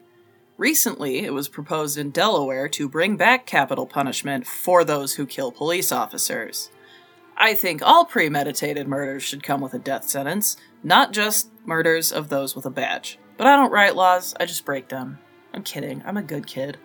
Recently, 0.59 1.25
it 1.25 1.33
was 1.33 1.47
proposed 1.47 1.97
in 1.97 2.11
Delaware 2.11 2.69
to 2.69 2.87
bring 2.87 3.17
back 3.17 3.47
capital 3.47 3.87
punishment 3.87 4.45
for 4.45 4.83
those 4.83 5.15
who 5.15 5.25
kill 5.25 5.51
police 5.51 5.91
officers. 5.91 6.69
I 7.37 7.53
think 7.53 7.81
all 7.81 8.05
premeditated 8.05 8.87
murders 8.87 9.23
should 9.23 9.43
come 9.43 9.61
with 9.61 9.73
a 9.73 9.79
death 9.79 10.07
sentence, 10.07 10.57
not 10.83 11.13
just 11.13 11.49
murders 11.65 12.11
of 12.11 12.29
those 12.29 12.55
with 12.55 12.65
a 12.65 12.69
badge. 12.69 13.17
But 13.37 13.47
I 13.47 13.55
don't 13.55 13.71
write 13.71 13.95
laws, 13.95 14.35
I 14.39 14.45
just 14.45 14.65
break 14.65 14.89
them. 14.89 15.19
I'm 15.53 15.63
kidding, 15.63 16.03
I'm 16.05 16.17
a 16.17 16.23
good 16.23 16.45
kid. 16.45 16.77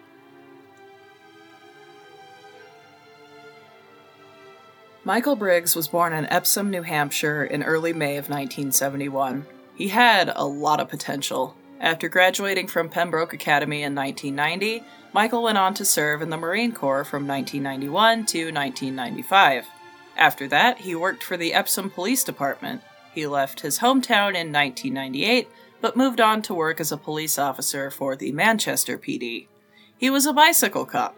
Michael 5.05 5.37
Briggs 5.37 5.77
was 5.77 5.87
born 5.89 6.13
in 6.13 6.27
Epsom, 6.27 6.71
New 6.71 6.83
Hampshire 6.83 7.45
in 7.45 7.63
early 7.63 7.93
May 7.93 8.17
of 8.17 8.29
1971. 8.29 9.47
He 9.77 9.89
had 9.89 10.33
a 10.35 10.45
lot 10.45 10.81
of 10.81 10.89
potential, 10.89 11.57
after 11.81 12.09
graduating 12.09 12.69
from 12.69 12.89
Pembroke 12.89 13.35
Academy 13.35 13.83
in 13.83 13.95
1990, 13.95 14.83
Michael 15.13 15.43
went 15.43 15.59
on 15.59 15.75
to 15.75 15.85
serve 15.85 16.23
in 16.23 16.31
the 16.31 16.37
Marine 16.37 16.73
Corps 16.73 17.05
from 17.05 17.27
1991 17.27 18.27
to 18.27 18.53
1995. 18.53 19.67
After 20.17 20.49
that, 20.49 20.79
he 20.79 20.95
worked 20.95 21.23
for 21.23 21.37
the 21.37 21.53
Epsom 21.53 21.91
Police 21.91 22.25
Department. 22.25 22.83
He 23.15 23.27
left 23.27 23.61
his 23.61 23.79
hometown 23.79 24.35
in 24.35 24.53
1998, 24.53 25.49
but 25.81 25.97
moved 25.97 26.21
on 26.21 26.43
to 26.43 26.55
work 26.55 26.81
as 26.81 26.91
a 26.91 26.97
police 26.97 27.39
officer 27.39 27.91
for 27.91 28.17
the 28.17 28.33
Manchester 28.33 28.99
PD. 28.99 29.47
He 29.97 30.11
was 30.11 30.27
a 30.27 30.33
bicycle 30.33 30.87
cop. 30.87 31.17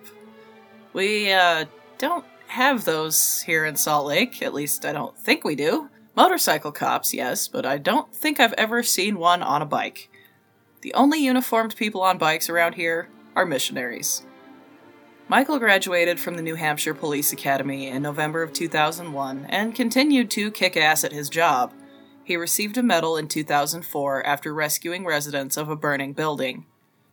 We, 0.93 1.33
uh, 1.33 1.67
don't 1.99 2.25
have 2.49 2.85
those 2.85 3.43
here 3.43 3.65
in 3.65 3.77
Salt 3.77 4.07
Lake, 4.07 4.43
at 4.43 4.55
least 4.55 4.85
I 4.85 4.93
don't 4.93 5.17
think 5.19 5.45
we 5.45 5.55
do. 5.55 5.91
Motorcycle 6.17 6.73
cops, 6.73 7.13
yes, 7.13 7.47
but 7.47 7.67
I 7.67 7.79
don't 7.79 8.13
think 8.13 8.41
I've 8.41 8.55
ever 8.55 8.83
seen 8.83 9.19
one 9.19 9.43
on 9.43 9.63
a 9.63 9.67
bike. 9.67 10.11
The 10.81 10.95
only 10.95 11.19
uniformed 11.19 11.77
people 11.77 12.03
on 12.03 12.19
bikes 12.19 12.49
around 12.49 12.75
here 12.75 13.09
are 13.37 13.45
missionaries. 13.45 14.23
Michael 15.31 15.59
graduated 15.59 16.19
from 16.19 16.37
the 16.37 16.43
New 16.43 16.55
Hampshire 16.55 16.95
Police 16.95 17.35
Academy 17.35 17.87
in 17.87 18.01
November 18.01 18.43
of 18.43 18.55
2001 18.55 19.45
and 19.51 19.75
continued 19.75 20.31
to 20.31 20.51
kick 20.51 20.75
ass 20.75 21.05
at 21.05 21.13
his 21.13 21.29
job. 21.29 21.75
He 22.25 22.35
received 22.35 22.79
a 22.79 22.83
medal 22.83 23.15
in 23.19 23.29
2004 23.29 24.25
after 24.25 24.55
rescuing 24.55 25.05
residents 25.05 25.59
of 25.59 25.69
a 25.69 25.77
burning 25.77 26.15
building. 26.15 26.65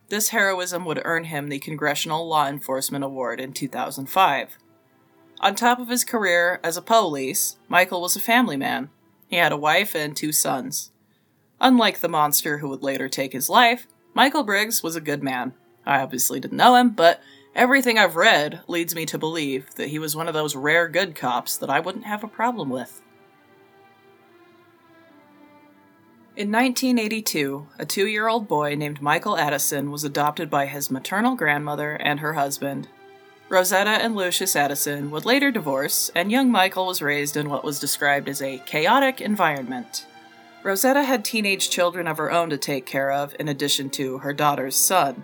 This 0.08 0.30
heroism 0.30 0.86
would 0.86 1.02
earn 1.04 1.26
him 1.26 1.50
the 1.50 1.60
Congressional 1.60 2.26
Law 2.26 2.48
Enforcement 2.48 3.04
Award 3.04 3.42
in 3.42 3.52
2005. 3.52 4.58
On 5.42 5.54
top 5.54 5.80
of 5.80 5.90
his 5.90 6.06
career 6.06 6.62
as 6.64 6.78
a 6.78 6.82
police, 6.82 7.58
Michael 7.68 8.00
was 8.00 8.16
a 8.16 8.22
family 8.22 8.56
man. 8.56 8.92
He 9.28 9.36
had 9.36 9.52
a 9.52 9.58
wife 9.58 9.94
and 9.94 10.16
two 10.16 10.32
sons. 10.32 10.92
Unlike 11.60 12.00
the 12.00 12.08
monster 12.08 12.60
who 12.60 12.70
would 12.70 12.82
later 12.82 13.10
take 13.10 13.34
his 13.34 13.50
life, 13.50 13.88
Michael 14.14 14.44
Briggs 14.44 14.82
was 14.82 14.96
a 14.96 15.02
good 15.02 15.22
man. 15.22 15.54
I 15.86 16.00
obviously 16.00 16.40
didn't 16.40 16.58
know 16.58 16.76
him, 16.76 16.92
but 16.92 17.22
everything 17.56 17.98
I've 17.98 18.16
read 18.16 18.62
leads 18.68 18.94
me 18.94 19.06
to 19.08 19.18
believe 19.18 19.74
that 19.76 19.88
he 19.88 20.00
was 20.00 20.16
one 20.16 20.28
of 20.28 20.34
those 20.34 20.56
rare 20.56 20.88
good 20.88 21.16
cops 21.16 21.58
that 21.58 21.70
I 21.70 21.80
wouldn't 21.80 22.06
have 22.06 22.24
a 22.24 22.28
problem 22.28 22.70
with. 22.70 23.02
In 26.36 26.52
1982, 26.52 27.68
a 27.80 27.86
two 27.86 28.08
year 28.08 28.28
old 28.28 28.50
boy 28.50 28.76
named 28.76 29.02
Michael 29.02 29.38
Addison 29.38 29.90
was 29.90 30.04
adopted 30.04 30.50
by 30.50 30.66
his 30.66 30.92
maternal 30.92 31.36
grandmother 31.36 31.94
and 31.94 32.20
her 32.20 32.34
husband. 32.34 32.90
Rosetta 33.48 33.92
and 33.92 34.16
Lucius 34.16 34.56
Addison 34.56 35.12
would 35.12 35.24
later 35.24 35.50
divorce, 35.50 36.12
and 36.14 36.32
young 36.32 36.52
Michael 36.52 36.88
was 36.88 37.02
raised 37.02 37.38
in 37.38 37.48
what 37.48 37.64
was 37.64 37.80
described 37.80 38.28
as 38.28 38.42
a 38.42 38.58
chaotic 38.66 39.22
environment. 39.22 40.06
Rosetta 40.62 41.04
had 41.04 41.24
teenage 41.24 41.70
children 41.70 42.06
of 42.06 42.18
her 42.18 42.32
own 42.32 42.50
to 42.50 42.58
take 42.58 42.86
care 42.86 43.12
of, 43.12 43.36
in 43.40 43.48
addition 43.48 43.90
to 43.92 44.18
her 44.18 44.34
daughter's 44.34 44.76
son. 44.76 45.24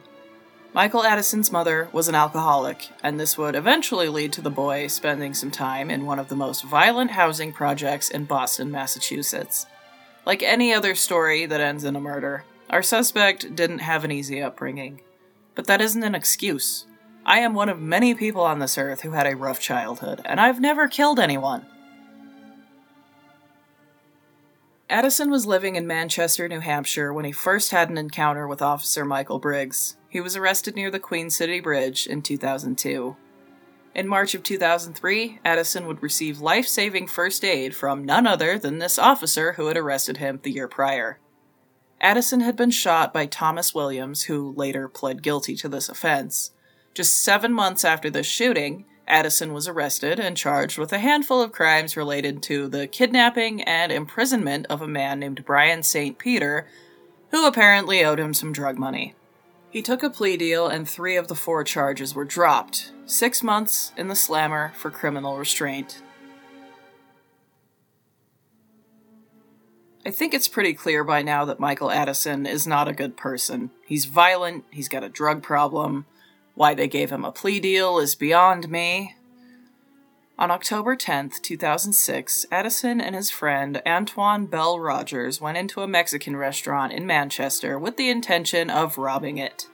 Michael 0.74 1.04
Addison's 1.04 1.52
mother 1.52 1.90
was 1.92 2.08
an 2.08 2.16
alcoholic, 2.16 2.88
and 3.04 3.20
this 3.20 3.38
would 3.38 3.56
eventually 3.56 4.08
lead 4.08 4.32
to 4.34 4.42
the 4.42 4.50
boy 4.50 4.88
spending 4.88 5.34
some 5.34 5.52
time 5.52 5.92
in 5.92 6.06
one 6.06 6.18
of 6.18 6.30
the 6.30 6.36
most 6.36 6.64
violent 6.64 7.12
housing 7.12 7.52
projects 7.52 8.10
in 8.10 8.24
Boston, 8.24 8.72
Massachusetts. 8.72 9.66
Like 10.26 10.42
any 10.42 10.74
other 10.74 10.96
story 10.96 11.46
that 11.46 11.60
ends 11.60 11.84
in 11.84 11.98
a 11.98 12.00
murder, 12.00 12.46
our 12.70 12.82
suspect 12.82 13.54
didn't 13.54 13.80
have 13.80 14.06
an 14.06 14.14
easy 14.14 14.42
upbringing. 14.42 15.02
But 15.56 15.68
that 15.68 15.82
isn't 15.82 16.04
an 16.04 16.16
excuse. 16.16 16.86
I 17.26 17.40
am 17.40 17.54
one 17.54 17.68
of 17.68 17.82
many 17.82 18.16
people 18.16 18.44
on 18.44 18.60
this 18.60 18.78
earth 18.78 19.02
who 19.02 19.12
had 19.12 19.28
a 19.28 19.36
rough 19.36 19.60
childhood, 19.60 20.22
and 20.24 20.40
I've 20.40 20.62
never 20.62 20.88
killed 20.88 21.20
anyone. 21.20 21.66
Addison 24.90 25.30
was 25.30 25.46
living 25.46 25.76
in 25.76 25.86
Manchester, 25.86 26.48
New 26.48 26.62
Hampshire 26.62 27.12
when 27.12 27.26
he 27.26 27.34
first 27.34 27.72
had 27.72 27.90
an 27.90 27.98
encounter 27.98 28.48
with 28.48 28.62
Officer 28.62 29.04
Michael 29.04 29.40
Briggs. 29.40 29.98
He 30.12 30.20
was 30.20 30.36
arrested 30.36 30.76
near 30.76 30.92
the 30.92 31.00
Queen 31.00 31.30
City 31.30 31.62
Bridge 31.62 32.06
in 32.06 32.22
2002. 32.22 33.16
In 33.96 34.08
March 34.10 34.36
of 34.36 34.44
2003, 34.44 35.40
Addison 35.46 35.88
would 35.88 36.04
receive 36.04 36.42
life 36.42 36.68
saving 36.68 37.08
first 37.08 37.46
aid 37.46 37.74
from 37.74 38.04
none 38.04 38.28
other 38.28 38.60
than 38.60 38.80
this 38.80 39.00
officer 39.00 39.54
who 39.54 39.68
had 39.68 39.78
arrested 39.78 40.18
him 40.18 40.42
the 40.44 40.52
year 40.52 40.68
prior. 40.68 41.18
Addison 42.02 42.42
had 42.42 42.58
been 42.58 42.72
shot 42.72 43.14
by 43.14 43.26
Thomas 43.26 43.74
Williams, 43.74 44.24
who 44.24 44.54
later 44.58 44.90
pled 44.90 45.24
guilty 45.24 45.56
to 45.56 45.70
this 45.70 45.88
offense. 45.88 46.52
Just 46.94 47.24
seven 47.24 47.54
months 47.54 47.86
after 47.86 48.10
the 48.10 48.22
shooting, 48.22 48.84
Addison 49.08 49.54
was 49.54 49.66
arrested 49.66 50.20
and 50.20 50.36
charged 50.36 50.78
with 50.78 50.92
a 50.92 51.00
handful 51.00 51.42
of 51.42 51.54
crimes 51.54 51.96
related 51.96 52.44
to 52.44 52.68
the 52.68 52.86
kidnapping 52.86 53.62
and 53.62 53.94
imprisonment 53.94 54.66
of 54.70 54.82
a 54.82 54.88
man 54.90 55.22
named 55.22 55.46
Brian 55.46 55.84
St. 55.84 56.18
Peter, 56.18 56.68
who 57.30 57.48
apparently 57.48 58.04
owed 58.04 58.20
him 58.20 58.34
some 58.34 58.52
drug 58.52 58.78
money. 58.78 59.16
He 59.72 59.82
took 59.82 60.04
a 60.04 60.10
plea 60.10 60.36
deal, 60.36 60.68
and 60.68 60.88
three 60.88 61.16
of 61.16 61.30
the 61.30 61.36
four 61.36 61.64
charges 61.64 62.14
were 62.14 62.26
dropped 62.26 62.92
six 63.06 63.42
months 63.42 63.94
in 63.96 64.10
the 64.10 64.16
slammer 64.16 64.74
for 64.76 64.92
criminal 64.92 65.38
restraint. 65.38 66.02
I 70.06 70.12
think 70.12 70.34
it's 70.34 70.50
pretty 70.50 70.74
clear 70.74 71.06
by 71.06 71.22
now 71.22 71.46
that 71.46 71.60
Michael 71.60 71.90
Addison 71.90 72.46
is 72.46 72.68
not 72.68 72.90
a 72.90 72.94
good 72.94 73.16
person. 73.16 73.72
He's 73.86 74.06
violent, 74.06 74.66
he's 74.72 74.90
got 74.90 75.06
a 75.06 75.10
drug 75.10 75.42
problem, 75.42 76.06
why 76.54 76.74
they 76.74 76.88
gave 76.90 77.10
him 77.10 77.24
a 77.24 77.32
plea 77.32 77.62
deal 77.62 77.98
is 77.98 78.16
beyond 78.16 78.68
me. 78.68 79.16
On 80.40 80.50
October 80.50 80.96
10, 80.96 81.32
2006, 81.42 82.46
Addison 82.52 83.00
and 83.00 83.16
his 83.16 83.30
friend 83.30 83.82
Antoine 83.86 84.48
Bell 84.48 84.80
Rogers 84.80 85.40
went 85.40 85.58
into 85.58 85.82
a 85.82 85.88
Mexican 85.88 86.36
restaurant 86.36 86.94
in 86.94 87.06
Manchester 87.06 87.78
with 87.78 87.98
the 87.98 88.10
intention 88.10 88.70
of 88.70 88.98
robbing 88.98 89.38
it. 89.38 89.68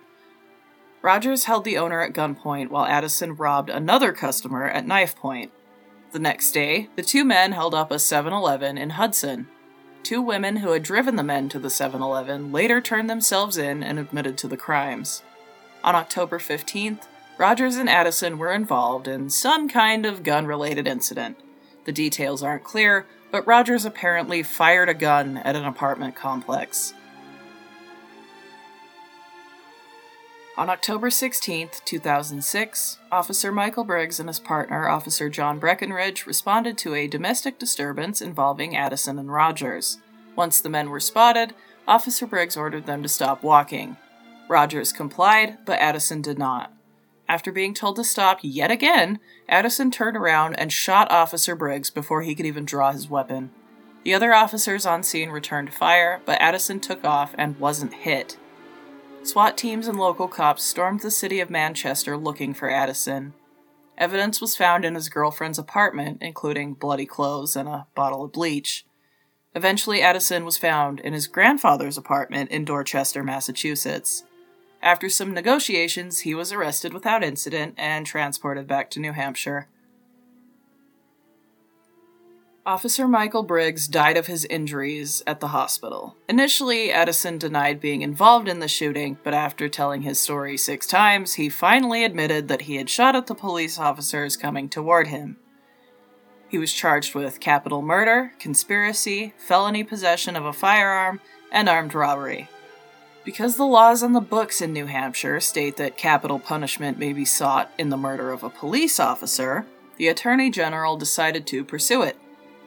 Rogers 1.02 1.46
held 1.46 1.64
the 1.64 1.78
owner 1.78 2.02
at 2.02 2.14
gunpoint 2.14 2.70
while 2.70 2.86
Addison 2.86 3.36
robbed 3.36 3.70
another 3.70 4.12
customer 4.12 4.66
at 4.66 4.86
knife 4.86 5.16
point. 5.16 5.52
The 6.12 6.20
next 6.20 6.52
day, 6.52 6.90
the 6.96 7.04
two 7.04 7.24
men 7.24 7.52
held 7.52 7.74
up 7.74 7.92
a 7.92 8.00
7 8.00 8.34
Eleven 8.34 8.78
in 8.78 8.92
Hudson. 8.92 9.48
Two 10.04 10.22
women 10.22 10.58
who 10.58 10.72
had 10.72 10.84
driven 10.84 11.16
the 11.16 11.24
men 11.24 11.48
to 11.50 11.60
the 11.60 11.70
7 11.70 12.02
Eleven 12.02 12.52
later 12.52 12.82
turned 12.82 13.10
themselves 13.10 13.58
in 13.58 13.84
and 13.84 14.00
admitted 14.00 14.38
to 14.40 14.48
the 14.48 14.58
crimes. 14.58 15.22
On 15.84 15.96
October 15.96 16.40
15th, 16.40 17.04
Rogers 17.38 17.76
and 17.76 17.88
Addison 17.88 18.40
were 18.40 18.52
involved 18.52 19.08
in 19.08 19.30
some 19.30 19.70
kind 19.70 20.08
of 20.08 20.24
gun 20.24 20.48
related 20.48 20.88
incident. 20.88 21.38
The 21.86 21.92
details 21.92 22.42
aren't 22.42 22.64
clear, 22.64 23.06
but 23.32 23.46
Rogers 23.46 23.86
apparently 23.86 24.42
fired 24.42 24.90
a 24.90 24.96
gun 24.96 25.38
at 25.38 25.56
an 25.56 25.64
apartment 25.64 26.16
complex. 26.16 26.94
On 30.58 30.72
October 30.72 31.12
16, 31.12 31.70
2006, 31.86 32.98
Officer 33.12 33.52
Michael 33.52 33.84
Briggs 33.84 34.20
and 34.20 34.28
his 34.28 34.40
partner, 34.40 34.90
Officer 34.90 35.30
John 35.30 35.60
Breckenridge, 35.60 36.26
responded 36.26 36.80
to 36.80 36.96
a 36.96 37.06
domestic 37.06 37.60
disturbance 37.60 38.20
involving 38.20 38.76
Addison 38.76 39.20
and 39.20 39.32
Rogers. 39.32 40.00
Once 40.36 40.60
the 40.60 40.70
men 40.70 40.90
were 40.90 41.00
spotted, 41.00 41.54
Officer 41.88 42.26
Briggs 42.26 42.58
ordered 42.58 42.88
them 42.88 43.04
to 43.04 43.10
stop 43.10 43.44
walking. 43.44 43.98
Rogers 44.50 44.92
complied, 44.92 45.60
but 45.64 45.80
Addison 45.80 46.24
did 46.24 46.40
not. 46.40 46.74
After 47.30 47.52
being 47.52 47.74
told 47.74 47.98
to 47.98 48.04
stop 48.04 48.40
yet 48.42 48.72
again, 48.72 49.20
Addison 49.50 49.92
turned 49.92 50.16
around 50.16 50.56
and 50.56 50.72
shot 50.72 51.12
Officer 51.12 51.56
Briggs 51.56 51.90
before 51.90 52.22
he 52.22 52.34
could 52.36 52.46
even 52.46 52.66
draw 52.66 52.92
his 52.92 53.10
weapon. 53.10 53.52
The 54.04 54.14
other 54.14 54.34
officers 54.34 54.86
on 54.86 55.04
scene 55.04 55.30
returned 55.30 55.74
fire, 55.74 56.22
but 56.26 56.40
Addison 56.40 56.80
took 56.80 57.04
off 57.04 57.36
and 57.38 57.60
wasn't 57.60 57.94
hit. 57.94 58.38
SWAT 59.24 59.58
teams 59.58 59.88
and 59.88 60.00
local 60.00 60.30
cops 60.30 60.64
stormed 60.64 61.02
the 61.02 61.12
city 61.12 61.42
of 61.42 61.50
Manchester 61.50 62.16
looking 62.16 62.54
for 62.54 62.70
Addison. 62.70 63.34
Evidence 63.98 64.40
was 64.40 64.56
found 64.56 64.86
in 64.86 64.96
his 64.96 65.10
girlfriend's 65.10 65.60
apartment, 65.60 66.20
including 66.22 66.76
bloody 66.76 67.06
clothes 67.06 67.58
and 67.58 67.68
a 67.68 67.88
bottle 67.96 68.24
of 68.24 68.32
bleach. 68.32 68.86
Eventually, 69.54 70.02
Addison 70.02 70.46
was 70.46 70.58
found 70.58 71.02
in 71.02 71.12
his 71.12 71.28
grandfather's 71.28 71.98
apartment 71.98 72.52
in 72.52 72.64
Dorchester, 72.64 73.24
Massachusetts. 73.24 74.24
After 74.82 75.10
some 75.10 75.34
negotiations, 75.34 76.20
he 76.20 76.36
was 76.36 76.52
arrested 76.52 76.94
without 76.94 77.24
incident 77.24 77.76
and 77.78 78.06
transported 78.06 78.68
back 78.68 78.90
to 78.92 79.00
New 79.00 79.14
Hampshire. 79.14 79.68
Officer 82.66 83.08
Michael 83.08 83.44
Briggs 83.44 83.88
died 83.88 84.18
of 84.18 84.28
his 84.28 84.44
injuries 84.44 85.24
at 85.26 85.40
the 85.40 85.48
hospital. 85.48 86.18
Initially, 86.28 86.92
Edison 86.92 87.38
denied 87.38 87.80
being 87.80 88.02
involved 88.02 88.50
in 88.50 88.60
the 88.60 88.68
shooting, 88.68 89.18
but 89.24 89.34
after 89.34 89.70
telling 89.70 90.02
his 90.02 90.20
story 90.20 90.58
six 90.58 90.86
times, 90.86 91.36
he 91.36 91.48
finally 91.48 92.04
admitted 92.04 92.50
that 92.50 92.64
he 92.64 92.76
had 92.76 92.90
shot 92.90 93.16
at 93.16 93.28
the 93.28 93.36
police 93.36 93.80
officers 93.80 94.36
coming 94.36 94.68
toward 94.68 95.08
him. 95.08 95.38
He 96.50 96.58
was 96.58 96.74
charged 96.74 97.16
with 97.16 97.40
capital 97.40 97.82
murder, 97.82 98.34
conspiracy, 98.38 99.34
felony 99.38 99.86
possession 99.86 100.36
of 100.36 100.44
a 100.44 100.52
firearm, 100.52 101.22
and 101.54 101.70
armed 101.70 101.94
robbery. 101.94 102.50
Because 103.28 103.58
the 103.58 103.66
laws 103.66 104.04
on 104.04 104.14
the 104.14 104.22
books 104.22 104.62
in 104.62 104.72
New 104.72 104.86
Hampshire 104.86 105.42
state 105.42 105.76
that 105.76 105.98
capital 105.98 106.40
punishment 106.40 106.98
may 106.98 107.12
be 107.12 107.26
sought 107.26 107.70
in 107.78 107.90
the 107.90 107.98
murder 107.98 108.32
of 108.32 108.42
a 108.42 108.50
police 108.50 109.02
officer, 109.02 109.66
the 109.98 110.08
Attorney 110.08 110.50
General 110.50 110.96
decided 110.96 111.46
to 111.48 111.66
pursue 111.66 112.04
it. 112.04 112.16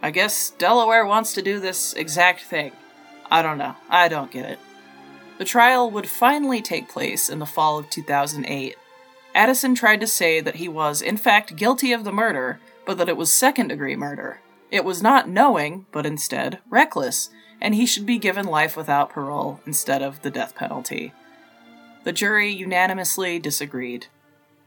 I 0.02 0.10
guess 0.10 0.50
Delaware 0.50 1.06
wants 1.06 1.32
to 1.32 1.40
do 1.40 1.60
this 1.60 1.94
exact 1.94 2.42
thing. 2.42 2.72
I 3.30 3.40
don't 3.40 3.56
know. 3.56 3.74
I 3.88 4.08
don't 4.08 4.30
get 4.30 4.50
it. 4.50 4.58
The 5.38 5.46
trial 5.46 5.90
would 5.92 6.10
finally 6.10 6.60
take 6.60 6.90
place 6.90 7.30
in 7.30 7.38
the 7.38 7.46
fall 7.46 7.78
of 7.78 7.88
2008. 7.88 8.76
Addison 9.34 9.74
tried 9.74 10.00
to 10.00 10.06
say 10.06 10.42
that 10.42 10.56
he 10.56 10.68
was, 10.68 11.00
in 11.00 11.16
fact, 11.16 11.56
guilty 11.56 11.90
of 11.94 12.04
the 12.04 12.12
murder, 12.12 12.60
but 12.84 12.98
that 12.98 13.08
it 13.08 13.16
was 13.16 13.32
second 13.32 13.68
degree 13.68 13.96
murder. 13.96 14.42
It 14.70 14.84
was 14.84 15.02
not 15.02 15.26
knowing, 15.26 15.86
but 15.90 16.04
instead 16.04 16.58
reckless, 16.68 17.30
and 17.60 17.74
he 17.74 17.86
should 17.86 18.06
be 18.06 18.18
given 18.18 18.46
life 18.46 18.76
without 18.76 19.10
parole 19.10 19.60
instead 19.66 20.02
of 20.02 20.22
the 20.22 20.30
death 20.30 20.54
penalty. 20.54 21.12
The 22.04 22.12
jury 22.12 22.50
unanimously 22.50 23.38
disagreed. 23.38 24.06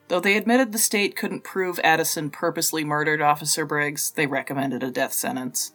Though 0.08 0.19
they 0.19 0.38
admitted 0.38 0.71
the 0.71 0.77
state 0.77 1.15
couldn't 1.15 1.43
prove 1.43 1.79
Addison 1.84 2.29
purposely 2.29 2.84
murdered 2.84 3.21
Officer 3.21 3.65
Briggs, 3.65 4.12
they 4.12 4.27
recommended 4.27 4.84
a 4.84 4.91
death 4.91 5.13
sentence. 5.13 5.71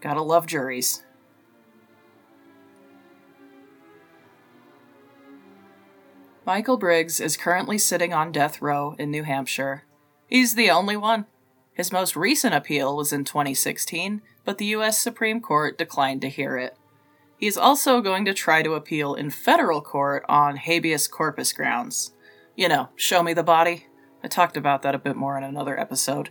Gotta 0.00 0.22
love 0.22 0.46
juries. 0.46 1.04
Michael 6.44 6.78
Briggs 6.78 7.20
is 7.20 7.36
currently 7.36 7.76
sitting 7.76 8.14
on 8.14 8.32
death 8.32 8.62
row 8.62 8.96
in 8.98 9.10
New 9.10 9.22
Hampshire. 9.22 9.84
He's 10.26 10.54
the 10.54 10.70
only 10.70 10.96
one. 10.96 11.26
His 11.74 11.92
most 11.92 12.16
recent 12.16 12.54
appeal 12.54 12.96
was 12.96 13.12
in 13.12 13.24
2016, 13.24 14.22
but 14.48 14.56
the 14.56 14.64
U.S. 14.64 14.98
Supreme 14.98 15.42
Court 15.42 15.76
declined 15.76 16.22
to 16.22 16.30
hear 16.30 16.56
it. 16.56 16.74
He 17.36 17.46
is 17.46 17.58
also 17.58 18.00
going 18.00 18.24
to 18.24 18.32
try 18.32 18.62
to 18.62 18.72
appeal 18.72 19.14
in 19.14 19.28
federal 19.28 19.82
court 19.82 20.24
on 20.26 20.56
habeas 20.56 21.06
corpus 21.06 21.52
grounds. 21.52 22.12
You 22.56 22.70
know, 22.70 22.88
show 22.96 23.22
me 23.22 23.34
the 23.34 23.42
body. 23.42 23.88
I 24.24 24.28
talked 24.28 24.56
about 24.56 24.80
that 24.80 24.94
a 24.94 24.98
bit 24.98 25.16
more 25.16 25.36
in 25.36 25.44
another 25.44 25.78
episode. 25.78 26.30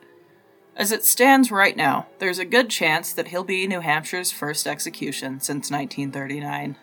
As 0.75 0.91
it 0.91 1.05
stands 1.05 1.51
right 1.51 1.77
now, 1.77 2.07
there's 2.17 2.39
a 2.39 2.43
good 2.43 2.71
chance 2.71 3.13
that 3.13 3.27
he'll 3.27 3.43
be 3.43 3.67
New 3.67 3.81
Hampshire's 3.81 4.31
first 4.31 4.65
execution 4.65 5.39
since 5.39 5.69
1939. 5.69 6.75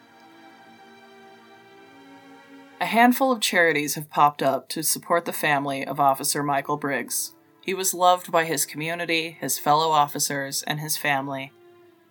A 2.80 2.86
handful 2.86 3.32
of 3.32 3.40
charities 3.40 3.96
have 3.96 4.08
popped 4.08 4.40
up 4.40 4.68
to 4.68 4.84
support 4.84 5.24
the 5.24 5.32
family 5.32 5.84
of 5.84 5.98
Officer 5.98 6.44
Michael 6.44 6.76
Briggs. 6.76 7.33
He 7.64 7.72
was 7.72 7.94
loved 7.94 8.30
by 8.30 8.44
his 8.44 8.66
community, 8.66 9.38
his 9.40 9.58
fellow 9.58 9.88
officers, 9.88 10.62
and 10.64 10.80
his 10.80 10.98
family. 10.98 11.50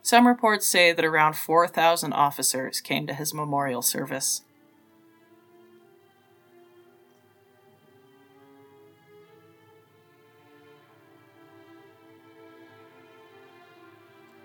Some 0.02 0.28
reports 0.28 0.66
say 0.66 0.92
that 0.94 1.06
around 1.06 1.36
4,000 1.36 2.12
officers 2.12 2.82
came 2.82 3.06
to 3.06 3.14
his 3.14 3.36
memorial 3.36 3.84
service. 3.84 4.42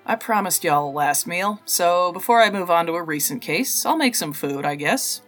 I 0.04 0.14
promised 0.14 0.62
y'all 0.62 0.90
a 0.90 0.92
last 0.92 1.26
meal, 1.26 1.62
so 1.64 2.12
before 2.12 2.42
I 2.42 2.50
move 2.50 2.70
on 2.70 2.84
to 2.86 2.92
a 2.92 3.02
recent 3.02 3.40
case, 3.40 3.86
I'll 3.86 3.96
make 3.96 4.14
some 4.14 4.34
food, 4.34 4.66
I 4.66 4.74
guess. 4.74 5.22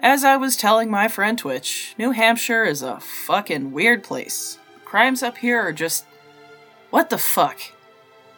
As 0.00 0.24
I 0.24 0.36
was 0.36 0.56
telling 0.56 0.90
my 0.90 1.06
friend 1.06 1.38
Twitch, 1.38 1.94
New 1.98 2.10
Hampshire 2.10 2.64
is 2.64 2.82
a 2.82 2.98
fucking 2.98 3.70
weird 3.70 4.02
place 4.02 4.58
crimes 4.94 5.24
up 5.24 5.38
here 5.38 5.58
are 5.58 5.72
just. 5.72 6.04
What 6.90 7.10
the 7.10 7.18
fuck? 7.18 7.58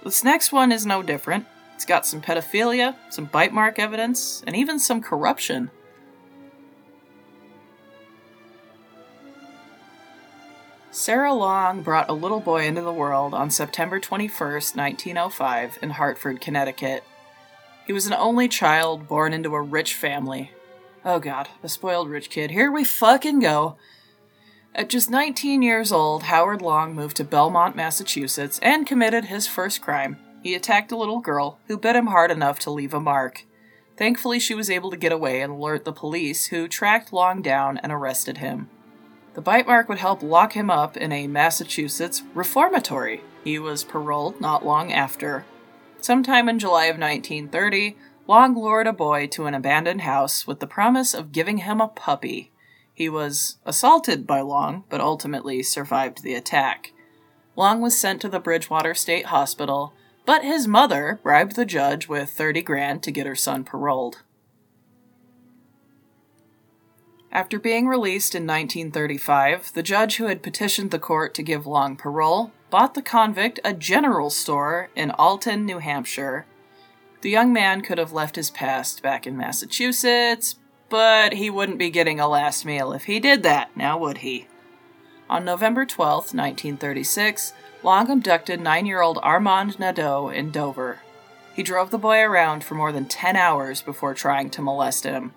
This 0.03 0.25
next 0.25 0.53
one 0.53 0.73
is 0.73 0.87
no 0.87 1.03
different. 1.03 1.45
It's 1.75 1.85
got 1.85 2.07
some 2.07 2.23
pedophilia, 2.23 2.97
some 3.11 3.27
bite 3.27 3.53
mark 3.53 3.79
evidence, 3.79 4.43
and 4.47 4.57
even 4.57 4.79
some 4.79 5.03
corruption. 5.03 5.71
Sarah 10.91 11.35
Long 11.35 11.83
brought 11.83 12.09
a 12.09 12.15
little 12.15 12.41
boy 12.41 12.67
into 12.67 12.81
the 12.81 12.91
world 12.91 13.35
on 13.35 13.51
September 13.51 14.01
21, 14.01 14.31
1905, 14.51 15.79
in 15.83 15.91
Hartford, 15.91 16.41
Connecticut. 16.41 17.05
He 17.87 17.93
was 17.93 18.07
an 18.07 18.15
only 18.15 18.49
child 18.49 19.07
born 19.07 19.35
into 19.35 19.55
a 19.55 19.61
rich 19.61 19.93
family. 19.93 20.53
Oh 21.05 21.19
god, 21.19 21.51
a 21.63 21.69
spoiled 21.69 22.09
rich 22.09 22.31
kid. 22.31 22.51
Here 22.51 22.73
we 22.73 22.83
fucking 22.83 23.41
go. 23.41 23.77
At 24.77 24.91
just 24.91 25.09
19 25.09 25.63
years 25.63 25.91
old, 25.91 26.25
Howard 26.25 26.61
Long 26.61 26.95
moved 26.95 27.17
to 27.17 27.25
Belmont, 27.25 27.77
Massachusetts, 27.77 28.59
and 28.61 28.87
committed 28.87 29.25
his 29.25 29.47
first 29.47 29.81
crime. 29.81 30.19
He 30.43 30.55
attacked 30.55 30.93
a 30.93 30.99
little 30.99 31.21
girl 31.21 31.59
who 31.67 31.79
bit 31.79 31.97
him 31.97 32.09
hard 32.09 32.31
enough 32.31 32.59
to 32.59 32.71
leave 32.71 32.93
a 32.93 33.01
mark. 33.01 33.47
Thankfully, 33.97 34.39
she 34.39 34.55
was 34.55 34.69
able 34.69 34.91
to 34.91 34.99
get 34.99 35.13
away 35.13 35.41
and 35.41 35.55
alert 35.55 35.87
the 35.87 35.95
police, 35.95 36.49
who 36.49 36.69
tracked 36.69 37.11
Long 37.11 37.41
down 37.41 37.79
and 37.79 37.91
arrested 37.91 38.37
him. 38.37 38.69
The 39.33 39.41
bite 39.41 39.67
mark 39.67 39.89
would 39.89 39.97
help 39.97 40.23
lock 40.23 40.53
him 40.53 40.71
up 40.71 40.95
in 40.95 41.11
a 41.11 41.27
Massachusetts 41.27 42.23
reformatory. 42.35 43.23
He 43.45 43.59
was 43.59 43.83
paroled 43.83 44.43
not 44.43 44.67
long 44.67 44.93
after. 44.93 45.47
Sometime 46.03 46.51
in 46.51 46.59
July 46.59 46.85
of 46.85 46.99
1930, 46.99 47.97
Long 48.27 48.55
lured 48.55 48.87
a 48.87 48.93
boy 48.93 49.27
to 49.29 49.47
an 49.47 49.55
abandoned 49.55 50.03
house 50.03 50.47
with 50.47 50.61
the 50.61 50.67
promise 50.67 51.15
of 51.15 51.33
giving 51.33 51.59
him 51.59 51.81
a 51.81 51.89
puppy. 51.89 52.53
He 52.97 53.11
was 53.11 53.59
assaulted 53.67 54.27
by 54.27 54.41
Long, 54.41 54.85
but 54.89 55.03
ultimately 55.03 55.63
survived 55.63 56.23
the 56.23 56.33
attack. 56.33 56.93
Long 57.55 57.83
was 57.83 57.97
sent 57.97 58.23
to 58.23 58.29
the 58.31 58.41
Bridgewater 58.41 58.95
State 58.95 59.27
Hospital, 59.27 59.93
but 60.25 60.43
his 60.43 60.67
mother 60.67 61.21
bribed 61.23 61.57
the 61.57 61.67
judge 61.67 62.09
with 62.09 62.31
30 62.31 62.63
grand 62.63 63.03
to 63.03 63.13
get 63.13 63.27
her 63.27 63.35
son 63.35 63.65
paroled. 63.65 64.23
After 67.31 67.59
being 67.59 67.87
released 67.87 68.35
in 68.35 68.47
1935, 68.47 69.75
the 69.75 69.83
judge 69.83 70.17
who 70.17 70.25
had 70.25 70.43
petitioned 70.43 70.91
the 70.91 70.99
court 70.99 71.35
to 71.35 71.43
give 71.43 71.67
Long 71.67 71.97
parole 71.97 72.51
bought 72.71 72.95
the 72.95 73.03
convict 73.03 73.61
a 73.63 73.75
general 73.75 74.31
store 74.31 74.89
in 74.97 75.11
Alton, 75.11 75.67
New 75.67 75.81
Hampshire. 75.81 76.47
The 77.21 77.29
young 77.29 77.53
man 77.53 77.83
could 77.83 77.99
have 77.99 78.15
left 78.15 78.37
his 78.37 78.51
past 78.51 79.03
back 79.03 79.27
in 79.27 79.37
Massachusetts, 79.37 80.57
but 80.89 81.35
he 81.35 81.51
wouldn't 81.51 81.79
be 81.79 81.91
getting 81.91 82.21
a 82.21 82.29
last 82.29 82.65
meal 82.65 82.93
if 82.93 83.05
he 83.05 83.21
did 83.21 83.43
that, 83.43 83.77
now 83.77 83.99
would 83.99 84.19
he? 84.19 84.47
On 85.29 85.45
November 85.45 85.85
12, 85.85 86.35
1936, 86.35 87.53
Long 87.83 88.11
abducted 88.11 88.61
nine 88.61 88.87
year 88.87 89.01
old 89.01 89.19
Armand 89.23 89.79
Nadeau 89.79 90.29
in 90.29 90.51
Dover. 90.51 91.01
He 91.55 91.63
drove 91.63 91.91
the 91.91 91.99
boy 91.99 92.21
around 92.21 92.65
for 92.65 92.75
more 92.75 92.91
than 92.91 93.07
10 93.07 93.37
hours 93.37 93.81
before 93.81 94.13
trying 94.13 94.51
to 94.51 94.63
molest 94.63 95.05
him. 95.05 95.33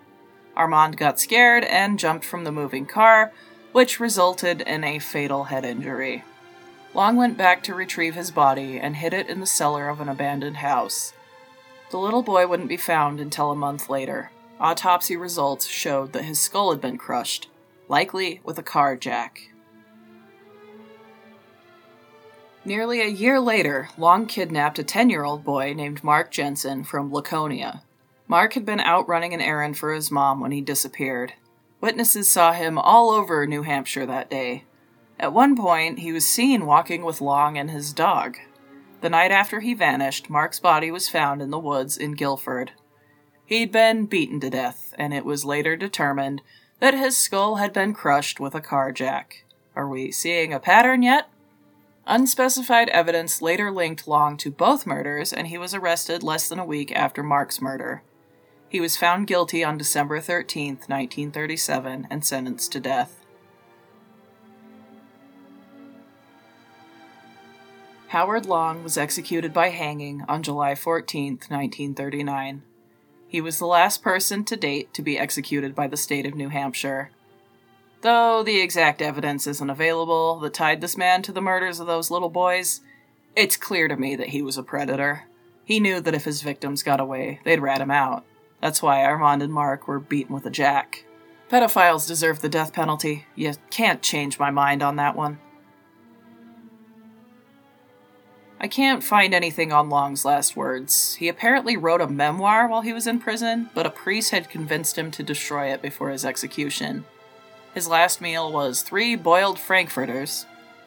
Armand 0.56 0.96
got 0.96 1.20
scared 1.20 1.64
and 1.64 1.98
jumped 1.98 2.24
from 2.24 2.44
the 2.44 2.52
moving 2.52 2.86
car, 2.86 3.32
which 3.72 4.00
resulted 4.00 4.62
in 4.62 4.82
a 4.84 4.98
fatal 4.98 5.44
head 5.44 5.64
injury. 5.64 6.24
Long 6.92 7.16
went 7.16 7.38
back 7.38 7.62
to 7.62 7.74
retrieve 7.74 8.16
his 8.16 8.32
body 8.32 8.78
and 8.80 8.96
hid 8.96 9.14
it 9.14 9.28
in 9.28 9.38
the 9.38 9.46
cellar 9.46 9.88
of 9.88 10.00
an 10.00 10.08
abandoned 10.08 10.56
house. 10.56 11.12
The 11.90 11.98
little 11.98 12.22
boy 12.22 12.46
wouldn't 12.46 12.68
be 12.68 12.76
found 12.76 13.20
until 13.20 13.52
a 13.52 13.56
month 13.56 13.88
later. 13.88 14.30
Autopsy 14.60 15.16
results 15.16 15.66
showed 15.66 16.12
that 16.12 16.24
his 16.24 16.38
skull 16.38 16.70
had 16.70 16.80
been 16.80 16.98
crushed, 16.98 17.48
likely 17.88 18.40
with 18.44 18.58
a 18.58 18.62
car 18.62 18.94
jack. 18.94 19.50
Nearly 22.62 23.00
a 23.00 23.06
year 23.06 23.40
later, 23.40 23.88
Long 23.96 24.26
kidnapped 24.26 24.78
a 24.78 24.84
10 24.84 25.08
year 25.08 25.24
old 25.24 25.44
boy 25.44 25.72
named 25.72 26.04
Mark 26.04 26.30
Jensen 26.30 26.84
from 26.84 27.10
Laconia. 27.10 27.82
Mark 28.28 28.52
had 28.52 28.66
been 28.66 28.80
out 28.80 29.08
running 29.08 29.32
an 29.32 29.40
errand 29.40 29.78
for 29.78 29.94
his 29.94 30.10
mom 30.10 30.40
when 30.40 30.52
he 30.52 30.60
disappeared. 30.60 31.32
Witnesses 31.80 32.30
saw 32.30 32.52
him 32.52 32.78
all 32.78 33.10
over 33.10 33.46
New 33.46 33.62
Hampshire 33.62 34.04
that 34.04 34.28
day. 34.28 34.64
At 35.18 35.32
one 35.32 35.56
point, 35.56 36.00
he 36.00 36.12
was 36.12 36.26
seen 36.26 36.66
walking 36.66 37.02
with 37.02 37.22
Long 37.22 37.56
and 37.56 37.70
his 37.70 37.94
dog. 37.94 38.36
The 39.00 39.10
night 39.10 39.30
after 39.30 39.60
he 39.60 39.72
vanished, 39.72 40.28
Mark's 40.28 40.60
body 40.60 40.90
was 40.90 41.08
found 41.08 41.40
in 41.40 41.50
the 41.50 41.58
woods 41.58 41.96
in 41.96 42.12
Gilford. 42.12 42.72
He'd 43.50 43.72
been 43.72 44.06
beaten 44.06 44.38
to 44.40 44.48
death, 44.48 44.94
and 44.96 45.12
it 45.12 45.24
was 45.24 45.44
later 45.44 45.74
determined 45.74 46.40
that 46.78 46.94
his 46.94 47.16
skull 47.16 47.56
had 47.56 47.72
been 47.72 47.92
crushed 47.92 48.38
with 48.38 48.54
a 48.54 48.60
car 48.60 48.92
jack. 48.92 49.42
Are 49.74 49.88
we 49.88 50.12
seeing 50.12 50.52
a 50.52 50.60
pattern 50.60 51.02
yet? 51.02 51.28
Unspecified 52.06 52.88
evidence 52.90 53.42
later 53.42 53.72
linked 53.72 54.06
Long 54.06 54.36
to 54.36 54.52
both 54.52 54.86
murders, 54.86 55.32
and 55.32 55.48
he 55.48 55.58
was 55.58 55.74
arrested 55.74 56.22
less 56.22 56.48
than 56.48 56.60
a 56.60 56.64
week 56.64 56.92
after 56.94 57.24
Mark's 57.24 57.60
murder. 57.60 58.04
He 58.68 58.80
was 58.80 58.96
found 58.96 59.26
guilty 59.26 59.64
on 59.64 59.76
December 59.76 60.20
13, 60.20 60.74
1937, 60.86 62.06
and 62.08 62.24
sentenced 62.24 62.70
to 62.70 62.78
death. 62.78 63.18
Howard 68.10 68.46
Long 68.46 68.84
was 68.84 68.96
executed 68.96 69.52
by 69.52 69.70
hanging 69.70 70.22
on 70.28 70.44
July 70.44 70.76
14, 70.76 71.32
1939. 71.48 72.62
He 73.30 73.40
was 73.40 73.60
the 73.60 73.66
last 73.66 74.02
person 74.02 74.44
to 74.46 74.56
date 74.56 74.92
to 74.92 75.02
be 75.02 75.16
executed 75.16 75.72
by 75.72 75.86
the 75.86 75.96
state 75.96 76.26
of 76.26 76.34
New 76.34 76.48
Hampshire. 76.48 77.10
Though 78.00 78.42
the 78.42 78.60
exact 78.60 79.00
evidence 79.00 79.46
isn't 79.46 79.70
available 79.70 80.40
that 80.40 80.52
tied 80.52 80.80
this 80.80 80.96
man 80.96 81.22
to 81.22 81.32
the 81.32 81.40
murders 81.40 81.78
of 81.78 81.86
those 81.86 82.10
little 82.10 82.28
boys, 82.28 82.80
it's 83.36 83.56
clear 83.56 83.86
to 83.86 83.96
me 83.96 84.16
that 84.16 84.30
he 84.30 84.42
was 84.42 84.58
a 84.58 84.64
predator. 84.64 85.26
He 85.64 85.78
knew 85.78 86.00
that 86.00 86.14
if 86.14 86.24
his 86.24 86.42
victims 86.42 86.82
got 86.82 86.98
away, 86.98 87.38
they'd 87.44 87.60
rat 87.60 87.80
him 87.80 87.92
out. 87.92 88.24
That's 88.60 88.82
why 88.82 89.04
Armand 89.04 89.42
and 89.42 89.52
Mark 89.52 89.86
were 89.86 90.00
beaten 90.00 90.34
with 90.34 90.44
a 90.44 90.50
jack. 90.50 91.04
Pedophiles 91.48 92.08
deserve 92.08 92.40
the 92.40 92.48
death 92.48 92.72
penalty. 92.72 93.26
You 93.36 93.54
can't 93.70 94.02
change 94.02 94.40
my 94.40 94.50
mind 94.50 94.82
on 94.82 94.96
that 94.96 95.14
one. 95.14 95.38
I 98.62 98.68
can't 98.68 99.02
find 99.02 99.32
anything 99.32 99.72
on 99.72 99.88
Long's 99.88 100.26
last 100.26 100.54
words. 100.54 101.14
He 101.14 101.28
apparently 101.28 101.78
wrote 101.78 102.02
a 102.02 102.06
memoir 102.06 102.68
while 102.68 102.82
he 102.82 102.92
was 102.92 103.06
in 103.06 103.18
prison, 103.18 103.70
but 103.72 103.86
a 103.86 103.90
priest 103.90 104.32
had 104.32 104.50
convinced 104.50 104.98
him 104.98 105.10
to 105.12 105.22
destroy 105.22 105.72
it 105.72 105.80
before 105.80 106.10
his 106.10 106.26
execution. 106.26 107.06
His 107.72 107.88
last 107.88 108.20
meal 108.20 108.52
was 108.52 108.82
three 108.82 109.16
boiled 109.16 109.58
frankfurters, 109.58 110.44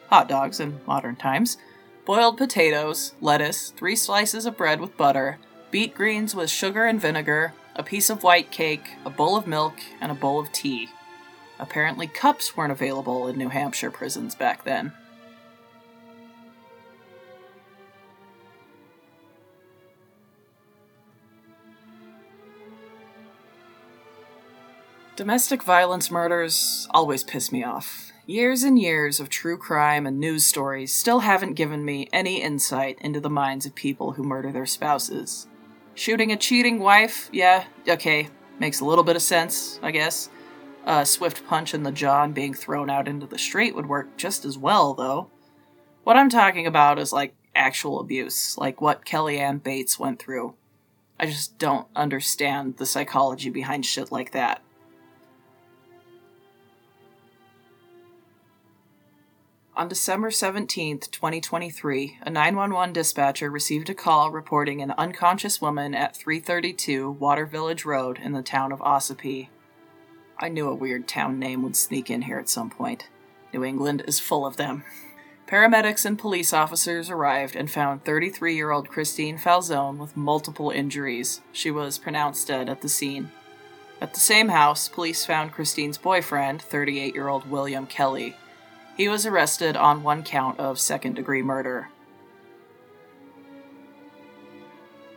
hot 0.08 0.28
dogs 0.28 0.60
in 0.60 0.78
modern 0.86 1.16
times, 1.16 1.56
boiled 2.04 2.38
potatoes, 2.38 3.14
lettuce, 3.20 3.70
three 3.70 3.96
slices 3.96 4.46
of 4.46 4.56
bread 4.56 4.80
with 4.80 4.96
butter, 4.96 5.38
beet 5.72 5.96
greens 5.96 6.32
with 6.32 6.50
sugar 6.50 6.84
and 6.84 7.00
vinegar, 7.00 7.54
a 7.74 7.82
piece 7.82 8.08
of 8.08 8.22
white 8.22 8.52
cake, 8.52 8.90
a 9.04 9.10
bowl 9.10 9.36
of 9.36 9.48
milk, 9.48 9.74
and 10.00 10.12
a 10.12 10.14
bowl 10.14 10.38
of 10.38 10.52
tea. 10.52 10.90
Apparently, 11.58 12.06
cups 12.06 12.56
weren't 12.56 12.70
available 12.70 13.26
in 13.26 13.36
New 13.36 13.48
Hampshire 13.48 13.90
prisons 13.90 14.36
back 14.36 14.62
then. 14.62 14.92
Domestic 25.16 25.62
violence 25.62 26.10
murders 26.10 26.88
always 26.90 27.22
piss 27.22 27.52
me 27.52 27.62
off. 27.62 28.10
Years 28.26 28.64
and 28.64 28.76
years 28.76 29.20
of 29.20 29.28
true 29.28 29.56
crime 29.56 30.08
and 30.08 30.18
news 30.18 30.44
stories 30.44 30.92
still 30.92 31.20
haven't 31.20 31.54
given 31.54 31.84
me 31.84 32.08
any 32.12 32.42
insight 32.42 32.98
into 33.00 33.20
the 33.20 33.30
minds 33.30 33.64
of 33.64 33.76
people 33.76 34.10
who 34.10 34.24
murder 34.24 34.50
their 34.50 34.66
spouses. 34.66 35.46
Shooting 35.94 36.32
a 36.32 36.36
cheating 36.36 36.80
wife, 36.80 37.28
yeah, 37.30 37.62
okay, 37.88 38.28
makes 38.58 38.80
a 38.80 38.84
little 38.84 39.04
bit 39.04 39.14
of 39.14 39.22
sense, 39.22 39.78
I 39.84 39.92
guess. 39.92 40.30
A 40.84 41.06
swift 41.06 41.46
punch 41.46 41.74
in 41.74 41.84
the 41.84 41.92
jaw 41.92 42.24
and 42.24 42.34
being 42.34 42.52
thrown 42.52 42.90
out 42.90 43.06
into 43.06 43.26
the 43.26 43.38
street 43.38 43.76
would 43.76 43.86
work 43.86 44.16
just 44.16 44.44
as 44.44 44.58
well, 44.58 44.94
though. 44.94 45.30
What 46.02 46.16
I'm 46.16 46.28
talking 46.28 46.66
about 46.66 46.98
is 46.98 47.12
like 47.12 47.36
actual 47.54 48.00
abuse, 48.00 48.58
like 48.58 48.80
what 48.80 49.06
Kellyanne 49.06 49.62
Bates 49.62 49.96
went 49.96 50.18
through. 50.18 50.54
I 51.20 51.26
just 51.26 51.56
don't 51.56 51.86
understand 51.94 52.78
the 52.78 52.86
psychology 52.86 53.48
behind 53.48 53.86
shit 53.86 54.10
like 54.10 54.32
that. 54.32 54.60
On 59.76 59.88
December 59.88 60.30
17, 60.30 61.00
2023, 61.00 62.18
a 62.22 62.30
911 62.30 62.92
dispatcher 62.92 63.50
received 63.50 63.90
a 63.90 63.94
call 63.94 64.30
reporting 64.30 64.80
an 64.80 64.92
unconscious 64.92 65.60
woman 65.60 65.96
at 65.96 66.14
332 66.14 67.10
Water 67.10 67.44
Village 67.44 67.84
Road 67.84 68.20
in 68.22 68.30
the 68.30 68.42
town 68.42 68.70
of 68.70 68.78
Ossipee. 68.78 69.48
I 70.38 70.48
knew 70.48 70.68
a 70.68 70.74
weird 70.74 71.08
town 71.08 71.40
name 71.40 71.64
would 71.64 71.74
sneak 71.74 72.08
in 72.08 72.22
here 72.22 72.38
at 72.38 72.48
some 72.48 72.70
point. 72.70 73.08
New 73.52 73.64
England 73.64 74.04
is 74.06 74.20
full 74.20 74.46
of 74.46 74.58
them. 74.58 74.84
Paramedics 75.48 76.04
and 76.04 76.16
police 76.16 76.52
officers 76.52 77.10
arrived 77.10 77.56
and 77.56 77.68
found 77.68 78.04
33 78.04 78.54
year 78.54 78.70
old 78.70 78.88
Christine 78.88 79.38
Falzone 79.38 79.98
with 79.98 80.16
multiple 80.16 80.70
injuries. 80.70 81.40
She 81.50 81.72
was 81.72 81.98
pronounced 81.98 82.46
dead 82.46 82.68
at 82.68 82.80
the 82.80 82.88
scene. 82.88 83.32
At 84.00 84.14
the 84.14 84.20
same 84.20 84.50
house, 84.50 84.88
police 84.88 85.26
found 85.26 85.50
Christine's 85.50 85.98
boyfriend, 85.98 86.62
38 86.62 87.12
year 87.12 87.26
old 87.26 87.50
William 87.50 87.88
Kelly, 87.88 88.36
he 88.96 89.08
was 89.08 89.26
arrested 89.26 89.76
on 89.76 90.02
one 90.02 90.22
count 90.22 90.58
of 90.58 90.78
second 90.78 91.14
degree 91.14 91.42
murder. 91.42 91.88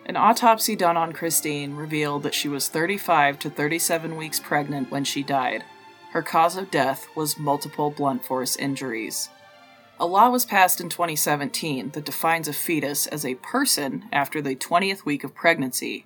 An 0.05 0.15
autopsy 0.15 0.75
done 0.75 0.95
on 0.95 1.11
Christine 1.11 1.75
revealed 1.75 2.23
that 2.23 2.33
she 2.33 2.47
was 2.47 2.69
35 2.69 3.39
to 3.39 3.49
37 3.49 4.15
weeks 4.15 4.39
pregnant 4.39 4.89
when 4.89 5.03
she 5.03 5.21
died. 5.21 5.65
Her 6.11 6.21
cause 6.21 6.55
of 6.55 6.71
death 6.71 7.07
was 7.13 7.37
multiple 7.37 7.91
blunt 7.91 8.23
force 8.23 8.55
injuries. 8.55 9.29
A 9.99 10.05
law 10.05 10.29
was 10.29 10.45
passed 10.45 10.79
in 10.79 10.89
2017 10.89 11.89
that 11.89 12.05
defines 12.05 12.47
a 12.47 12.53
fetus 12.53 13.05
as 13.07 13.25
a 13.25 13.35
person 13.35 14.05
after 14.13 14.41
the 14.41 14.55
20th 14.55 15.03
week 15.03 15.23
of 15.23 15.35
pregnancy. 15.35 16.05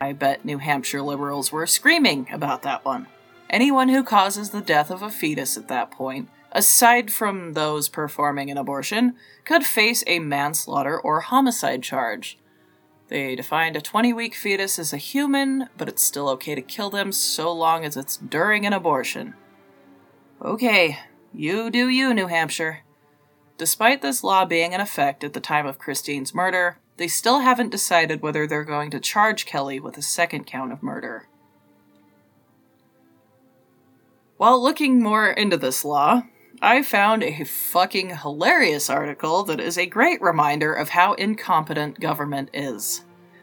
I 0.00 0.14
bet 0.14 0.44
New 0.44 0.58
Hampshire 0.58 1.02
liberals 1.02 1.52
were 1.52 1.66
screaming 1.66 2.28
about 2.32 2.62
that 2.62 2.84
one. 2.84 3.06
Anyone 3.50 3.90
who 3.90 4.02
causes 4.02 4.50
the 4.50 4.62
death 4.62 4.90
of 4.90 5.02
a 5.02 5.10
fetus 5.10 5.58
at 5.58 5.68
that 5.68 5.90
point, 5.90 6.30
aside 6.52 7.10
from 7.10 7.54
those 7.54 7.88
performing 7.88 8.50
an 8.50 8.58
abortion, 8.58 9.14
could 9.44 9.64
face 9.64 10.04
a 10.06 10.18
manslaughter 10.18 10.98
or 11.00 11.20
homicide 11.20 11.82
charge. 11.82 12.38
They 13.08 13.34
defined 13.34 13.76
a 13.76 13.80
20 13.80 14.12
week 14.12 14.34
fetus 14.34 14.78
as 14.78 14.92
a 14.92 14.98
human, 14.98 15.68
but 15.76 15.88
it's 15.88 16.02
still 16.02 16.28
okay 16.30 16.54
to 16.54 16.62
kill 16.62 16.90
them 16.90 17.12
so 17.12 17.52
long 17.52 17.84
as 17.84 17.96
it's 17.96 18.16
during 18.16 18.64
an 18.64 18.72
abortion. 18.72 19.34
Okay, 20.42 20.98
you 21.32 21.70
do 21.70 21.88
you, 21.88 22.14
New 22.14 22.26
Hampshire. 22.26 22.80
Despite 23.58 24.02
this 24.02 24.24
law 24.24 24.44
being 24.44 24.72
in 24.72 24.80
effect 24.80 25.22
at 25.24 25.34
the 25.34 25.40
time 25.40 25.66
of 25.66 25.78
Christine's 25.78 26.34
murder, 26.34 26.78
they 26.96 27.08
still 27.08 27.40
haven't 27.40 27.70
decided 27.70 28.22
whether 28.22 28.46
they're 28.46 28.64
going 28.64 28.90
to 28.90 29.00
charge 29.00 29.46
Kelly 29.46 29.78
with 29.78 29.96
a 29.96 30.02
second 30.02 30.46
count 30.46 30.72
of 30.72 30.82
murder. 30.82 31.28
While 34.36 34.60
looking 34.60 35.02
more 35.02 35.30
into 35.30 35.56
this 35.56 35.84
law, 35.84 36.22
I 36.64 36.82
found 36.82 37.24
a 37.24 37.42
fucking 37.42 38.18
hilarious 38.18 38.88
article 38.88 39.42
that 39.44 39.58
is 39.58 39.76
a 39.76 39.84
great 39.84 40.22
reminder 40.22 40.72
of 40.72 40.90
how 40.90 41.14
incompetent 41.14 41.98
government 41.98 42.50
is. 42.52 43.02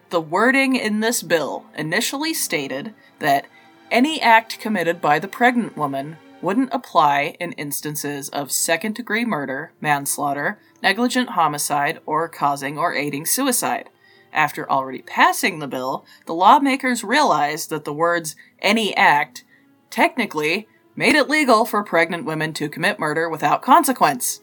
The 0.10 0.22
wording 0.22 0.78
in 0.78 1.02
this 1.02 1.22
bill 1.22 1.66
initially 1.76 2.34
stated 2.34 2.94
that 3.20 3.46
any 3.92 4.22
act 4.22 4.62
committed 4.62 5.02
by 5.02 5.20
the 5.20 5.28
pregnant 5.28 5.76
woman 5.76 6.16
wouldn't 6.42 6.74
apply 6.74 7.36
in 7.42 7.52
instances 7.54 8.30
of 8.30 8.54
second 8.54 8.96
degree 8.96 9.26
murder, 9.26 9.74
manslaughter, 9.82 10.58
negligent 10.82 11.32
homicide, 11.32 12.00
or 12.06 12.30
causing 12.30 12.78
or 12.78 12.96
aiding 12.96 13.26
suicide. 13.26 13.90
After 14.32 14.70
already 14.72 15.02
passing 15.02 15.60
the 15.60 15.68
bill, 15.68 16.06
the 16.26 16.34
lawmakers 16.34 17.04
realized 17.04 17.70
that 17.70 17.84
the 17.84 17.92
words 17.92 18.38
any 18.62 18.96
act 18.96 19.44
technically 19.90 20.70
made 21.00 21.16
it 21.16 21.30
legal 21.30 21.64
for 21.64 21.82
pregnant 21.82 22.26
women 22.26 22.52
to 22.52 22.68
commit 22.68 23.00
murder 23.00 23.30
without 23.30 23.62
consequence. 23.62 24.42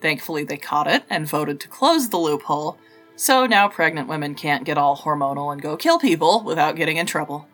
Thankfully, 0.00 0.44
they 0.44 0.56
caught 0.56 0.86
it 0.86 1.02
and 1.10 1.28
voted 1.28 1.60
to 1.60 1.68
close 1.68 2.08
the 2.08 2.16
loophole, 2.16 2.78
so 3.16 3.44
now 3.44 3.68
pregnant 3.68 4.08
women 4.08 4.34
can't 4.34 4.64
get 4.64 4.78
all 4.78 4.96
hormonal 4.96 5.52
and 5.52 5.60
go 5.60 5.76
kill 5.76 5.98
people 5.98 6.42
without 6.42 6.74
getting 6.74 6.96
in 6.96 7.04
trouble. 7.04 7.46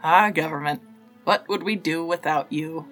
Ah, 0.00 0.30
government, 0.30 0.80
what 1.24 1.48
would 1.48 1.64
we 1.64 1.74
do 1.74 2.06
without 2.06 2.52
you? 2.52 2.86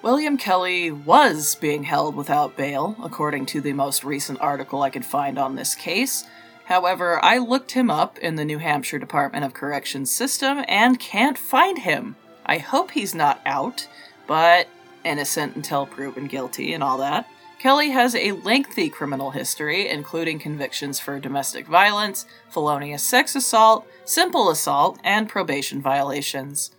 William 0.00 0.38
Kelly 0.38 0.90
was 0.90 1.56
being 1.56 1.82
held 1.82 2.16
without 2.16 2.56
bail, 2.56 2.96
according 3.02 3.44
to 3.44 3.60
the 3.60 3.74
most 3.74 4.02
recent 4.02 4.40
article 4.40 4.80
I 4.80 4.88
could 4.88 5.04
find 5.04 5.38
on 5.38 5.56
this 5.56 5.74
case, 5.74 6.24
However, 6.70 7.18
I 7.24 7.38
looked 7.38 7.72
him 7.72 7.90
up 7.90 8.16
in 8.18 8.36
the 8.36 8.44
New 8.44 8.58
Hampshire 8.58 9.00
Department 9.00 9.44
of 9.44 9.52
Corrections 9.52 10.08
system 10.08 10.64
and 10.68 11.00
can't 11.00 11.36
find 11.36 11.80
him. 11.80 12.14
I 12.46 12.58
hope 12.58 12.92
he's 12.92 13.12
not 13.12 13.40
out, 13.44 13.88
but 14.28 14.68
innocent 15.04 15.56
until 15.56 15.84
proven 15.84 16.28
guilty 16.28 16.72
and 16.72 16.80
all 16.80 16.96
that. 16.98 17.28
Kelly 17.58 17.90
has 17.90 18.14
a 18.14 18.30
lengthy 18.30 18.88
criminal 18.88 19.32
history, 19.32 19.88
including 19.88 20.38
convictions 20.38 21.00
for 21.00 21.18
domestic 21.18 21.66
violence, 21.66 22.24
felonious 22.48 23.02
sex 23.02 23.34
assault, 23.34 23.84
simple 24.04 24.48
assault, 24.48 25.00
and 25.02 25.28
probation 25.28 25.82
violations. 25.82 26.70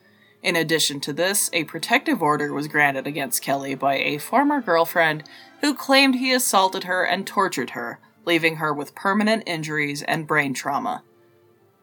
In 0.42 0.56
addition 0.56 1.02
to 1.02 1.12
this, 1.12 1.50
a 1.52 1.66
protective 1.66 2.22
order 2.22 2.54
was 2.54 2.70
granted 2.70 3.08
against 3.08 3.44
Kelly 3.44 3.76
by 3.76 3.96
a 3.98 4.20
former 4.20 4.62
girlfriend 4.62 5.26
who 5.60 5.74
claimed 5.76 6.16
he 6.16 6.32
assaulted 6.32 6.86
her 6.86 7.04
and 7.04 7.28
tortured 7.28 7.72
her, 7.72 8.00
leaving 8.26 8.58
her 8.58 8.74
with 8.74 8.96
permanent 8.96 9.44
injuries 9.46 10.02
and 10.04 10.28
brain 10.28 10.54
trauma. 10.54 11.04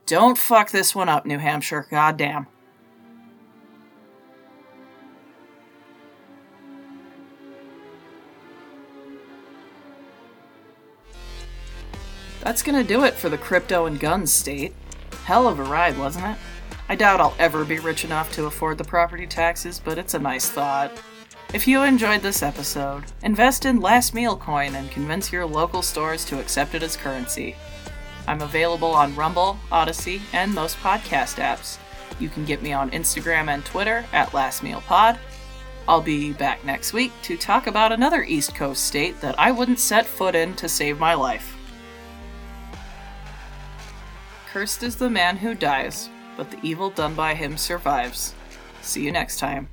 Don't 0.06 0.38
fuck 0.38 0.70
this 0.70 0.94
one 0.94 1.08
up, 1.08 1.26
New 1.26 1.38
Hampshire, 1.38 1.86
goddamn. 1.90 2.46
That's 12.40 12.62
gonna 12.62 12.84
do 12.84 13.04
it 13.04 13.14
for 13.14 13.28
the 13.28 13.36
crypto 13.36 13.84
and 13.84 14.00
guns 14.00 14.32
state. 14.32 14.72
Hell 15.24 15.46
of 15.46 15.58
a 15.58 15.64
ride, 15.64 15.98
wasn't 15.98 16.24
it? 16.24 16.38
I 16.88 16.94
doubt 16.94 17.20
I'll 17.20 17.34
ever 17.38 17.66
be 17.66 17.78
rich 17.78 18.06
enough 18.06 18.32
to 18.32 18.46
afford 18.46 18.78
the 18.78 18.84
property 18.84 19.26
taxes, 19.26 19.78
but 19.78 19.98
it's 19.98 20.14
a 20.14 20.18
nice 20.18 20.48
thought. 20.48 20.90
If 21.54 21.66
you 21.66 21.82
enjoyed 21.82 22.20
this 22.20 22.42
episode, 22.42 23.04
invest 23.22 23.64
in 23.64 23.80
Last 23.80 24.12
Meal 24.12 24.36
Coin 24.36 24.74
and 24.74 24.90
convince 24.90 25.32
your 25.32 25.46
local 25.46 25.80
stores 25.80 26.22
to 26.26 26.38
accept 26.38 26.74
it 26.74 26.82
as 26.82 26.94
currency. 26.94 27.56
I'm 28.26 28.42
available 28.42 28.90
on 28.90 29.16
Rumble, 29.16 29.58
Odysee, 29.72 30.20
and 30.34 30.54
most 30.54 30.76
podcast 30.80 31.36
apps. 31.36 31.78
You 32.20 32.28
can 32.28 32.44
get 32.44 32.60
me 32.60 32.74
on 32.74 32.90
Instagram 32.90 33.48
and 33.48 33.64
Twitter 33.64 34.04
at 34.12 34.34
Last 34.34 34.62
Meal 34.62 34.82
Pod. 34.82 35.18
I'll 35.88 36.02
be 36.02 36.34
back 36.34 36.66
next 36.66 36.92
week 36.92 37.12
to 37.22 37.38
talk 37.38 37.66
about 37.66 37.92
another 37.92 38.24
East 38.24 38.54
Coast 38.54 38.84
state 38.84 39.18
that 39.22 39.40
I 39.40 39.50
wouldn't 39.50 39.80
set 39.80 40.04
foot 40.04 40.34
in 40.34 40.54
to 40.56 40.68
save 40.68 41.00
my 41.00 41.14
life. 41.14 41.56
Cursed 44.52 44.82
is 44.82 44.96
the 44.96 45.08
man 45.08 45.38
who 45.38 45.54
dies, 45.54 46.10
but 46.36 46.50
the 46.50 46.58
evil 46.62 46.90
done 46.90 47.14
by 47.14 47.32
him 47.32 47.56
survives. 47.56 48.34
See 48.82 49.02
you 49.02 49.12
next 49.12 49.38
time. 49.38 49.70